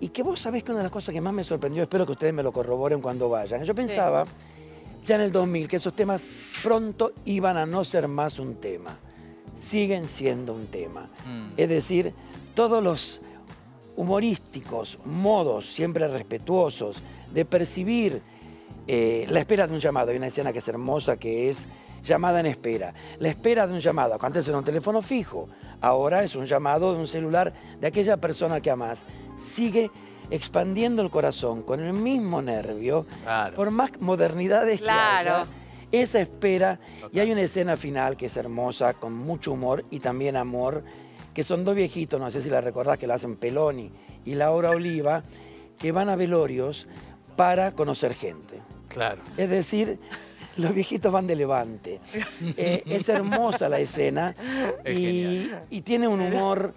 Y 0.00 0.08
que 0.08 0.22
vos 0.22 0.40
sabés 0.40 0.62
que 0.62 0.70
una 0.70 0.80
de 0.80 0.84
las 0.84 0.92
cosas 0.92 1.14
que 1.14 1.20
más 1.20 1.34
me 1.34 1.44
sorprendió, 1.44 1.82
espero 1.82 2.06
que 2.06 2.12
ustedes 2.12 2.32
me 2.32 2.42
lo 2.42 2.52
corroboren 2.52 3.00
cuando 3.02 3.28
vayan. 3.28 3.62
Yo 3.64 3.74
pensaba, 3.74 4.24
ya 5.04 5.16
en 5.16 5.20
el 5.20 5.32
2000, 5.32 5.68
que 5.68 5.76
esos 5.76 5.94
temas 5.94 6.26
pronto 6.62 7.12
iban 7.26 7.56
a 7.56 7.66
no 7.66 7.84
ser 7.84 8.08
más 8.08 8.38
un 8.38 8.56
tema. 8.56 8.98
Siguen 9.54 10.08
siendo 10.08 10.54
un 10.54 10.68
tema. 10.68 11.10
Mm. 11.26 11.52
Es 11.56 11.68
decir, 11.68 12.14
todos 12.54 12.82
los 12.82 13.20
humorísticos, 14.00 14.98
modos 15.04 15.66
siempre 15.66 16.08
respetuosos 16.08 17.02
de 17.30 17.44
percibir 17.44 18.22
eh, 18.86 19.26
la 19.28 19.40
espera 19.40 19.66
de 19.66 19.74
un 19.74 19.78
llamado. 19.78 20.10
Hay 20.10 20.16
una 20.16 20.28
escena 20.28 20.54
que 20.54 20.60
es 20.60 20.68
hermosa 20.68 21.18
que 21.18 21.50
es 21.50 21.66
llamada 22.02 22.40
en 22.40 22.46
espera. 22.46 22.94
La 23.18 23.28
espera 23.28 23.66
de 23.66 23.74
un 23.74 23.80
llamado, 23.80 24.16
antes 24.18 24.48
era 24.48 24.56
un 24.56 24.64
teléfono 24.64 25.02
fijo, 25.02 25.50
ahora 25.82 26.24
es 26.24 26.34
un 26.34 26.46
llamado 26.46 26.94
de 26.94 27.00
un 27.00 27.06
celular 27.06 27.52
de 27.78 27.86
aquella 27.86 28.16
persona 28.16 28.62
que 28.62 28.70
amas. 28.70 29.04
Sigue 29.38 29.90
expandiendo 30.30 31.02
el 31.02 31.10
corazón 31.10 31.62
con 31.62 31.80
el 31.80 31.92
mismo 31.92 32.40
nervio, 32.40 33.04
por 33.54 33.70
más 33.70 34.00
modernidades 34.00 34.80
que 34.80 34.88
haya. 34.88 35.44
Esa 35.92 36.20
espera, 36.20 36.80
y 37.12 37.18
hay 37.18 37.32
una 37.32 37.42
escena 37.42 37.76
final 37.76 38.16
que 38.16 38.26
es 38.26 38.36
hermosa, 38.38 38.94
con 38.94 39.12
mucho 39.12 39.52
humor 39.52 39.84
y 39.90 39.98
también 39.98 40.36
amor, 40.36 40.84
que 41.34 41.44
son 41.44 41.64
dos 41.64 41.74
viejitos, 41.74 42.20
no 42.20 42.30
sé 42.30 42.42
si 42.42 42.48
la 42.48 42.60
recordás, 42.60 42.98
que 42.98 43.06
la 43.06 43.14
hacen 43.14 43.36
Peloni 43.36 43.90
y 44.24 44.34
Laura 44.34 44.70
Oliva, 44.70 45.22
que 45.78 45.92
van 45.92 46.08
a 46.08 46.16
velorios 46.16 46.86
para 47.36 47.72
conocer 47.72 48.14
gente. 48.14 48.60
Claro. 48.88 49.22
Es 49.36 49.48
decir, 49.48 49.98
los 50.56 50.74
viejitos 50.74 51.12
van 51.12 51.26
de 51.26 51.36
levante. 51.36 52.00
Eh, 52.56 52.82
es 52.86 53.08
hermosa 53.08 53.68
la 53.68 53.78
escena 53.78 54.34
y, 54.86 55.80
tiene 55.82 56.08
un 56.08 56.20
humor 56.20 56.74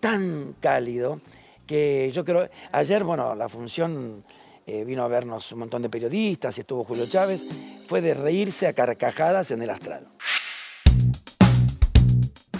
tan 0.00 0.54
cálido 0.60 1.20
que 1.66 2.10
yo 2.12 2.24
creo, 2.24 2.48
ayer, 2.72 3.04
bueno, 3.04 3.34
la 3.34 3.48
función 3.48 4.24
eh, 4.66 4.84
vino 4.84 5.02
a 5.02 5.08
vernos 5.08 5.50
un 5.52 5.60
montón 5.60 5.82
de 5.82 5.88
periodistas 5.88 6.56
y 6.56 6.60
estuvo 6.60 6.84
Julio 6.84 7.06
Chávez, 7.06 7.44
fue 7.88 8.00
de 8.00 8.14
reírse 8.14 8.66
a 8.66 8.72
carcajadas 8.72 9.50
en 9.50 9.62
el 9.62 9.70
astral. 9.70 10.06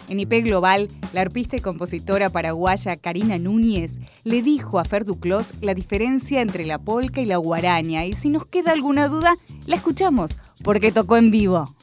En 0.09 0.21
IP 0.21 0.45
Global, 0.45 0.88
la 1.12 1.21
arpista 1.21 1.57
y 1.57 1.61
compositora 1.61 2.31
paraguaya 2.31 2.97
Karina 2.97 3.38
Núñez 3.38 3.99
le 4.25 4.42
dijo 4.42 4.79
a 4.79 4.85
Fer 4.85 5.05
Duclos 5.05 5.55
la 5.61 5.75
diferencia 5.75 6.42
entre 6.42 6.64
la 6.64 6.79
polca 6.79 7.21
y 7.21 7.25
la 7.25 7.37
guaraña 7.37 8.05
y 8.05 8.12
si 8.12 8.31
nos 8.31 8.47
queda 8.47 8.73
alguna 8.73 9.09
duda, 9.09 9.37
la 9.66 9.77
escuchamos 9.77 10.38
porque 10.62 10.92
tocó 10.92 11.16
en 11.16 11.31
vivo. 11.31 11.75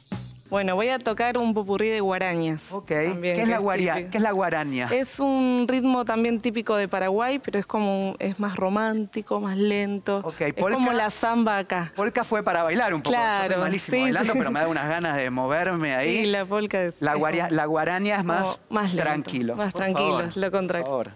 Bueno, 0.54 0.76
voy 0.76 0.88
a 0.88 1.00
tocar 1.00 1.36
un 1.36 1.52
popurrí 1.52 1.88
de 1.88 1.98
guarañas. 1.98 2.70
Ok. 2.70 2.86
¿Qué, 2.86 3.42
es 3.42 3.48
la 3.48 3.58
guaraña? 3.58 4.08
¿Qué 4.08 4.18
es 4.18 4.22
la 4.22 4.30
guaraña? 4.30 4.88
Es 4.92 5.18
un 5.18 5.66
ritmo 5.66 6.04
también 6.04 6.40
típico 6.40 6.76
de 6.76 6.86
Paraguay, 6.86 7.40
pero 7.40 7.58
es 7.58 7.66
como 7.66 8.14
es 8.20 8.38
más 8.38 8.54
romántico, 8.54 9.40
más 9.40 9.56
lento. 9.56 10.18
Okay. 10.22 10.52
Es 10.54 10.62
como 10.62 10.92
la 10.92 11.10
samba 11.10 11.58
acá. 11.58 11.92
Polka 11.96 12.22
fue 12.22 12.44
para 12.44 12.62
bailar 12.62 12.94
un 12.94 13.02
poco. 13.02 13.16
Claro. 13.16 13.54
soy 13.54 13.62
malísimo 13.62 14.00
bailando, 14.02 14.32
pero 14.34 14.52
me 14.52 14.60
da 14.60 14.68
unas 14.68 14.88
ganas 14.88 15.16
de 15.16 15.28
moverme 15.28 15.96
ahí. 15.96 16.18
Sí, 16.18 16.26
la 16.26 16.44
polka 16.44 16.84
es. 16.84 17.02
La, 17.02 17.16
la 17.50 17.64
guaraña 17.66 18.18
es 18.18 18.24
más, 18.24 18.60
más 18.68 18.94
tranquilo. 18.94 19.56
Más 19.56 19.74
tranquilo, 19.74 20.22
lo 20.36 20.50
contrario. 20.52 20.86
Favor. 20.86 21.10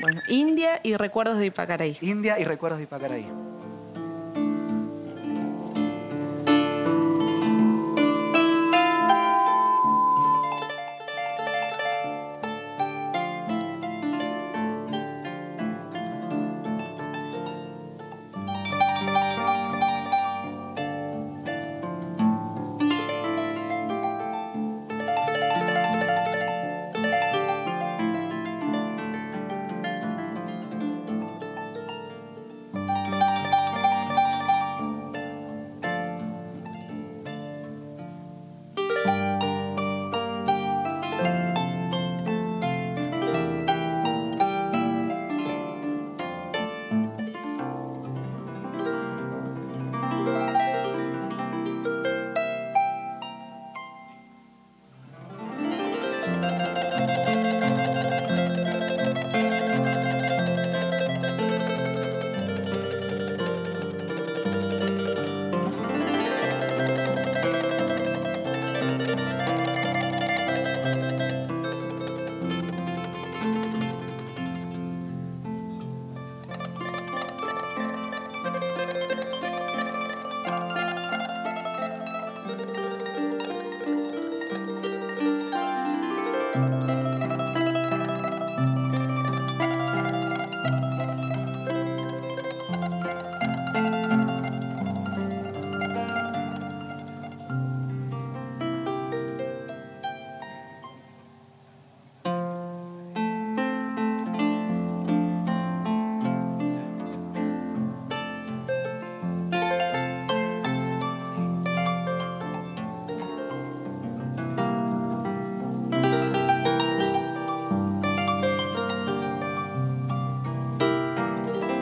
Bueno, 0.00 0.22
India 0.28 0.80
y 0.82 0.96
recuerdos 0.96 1.36
de 1.36 1.44
Ipacaraí. 1.44 1.98
India 2.00 2.38
y 2.38 2.44
recuerdos 2.44 2.78
de 2.78 2.84
Ipacaraí. 2.84 3.26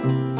Bye. 0.02 0.39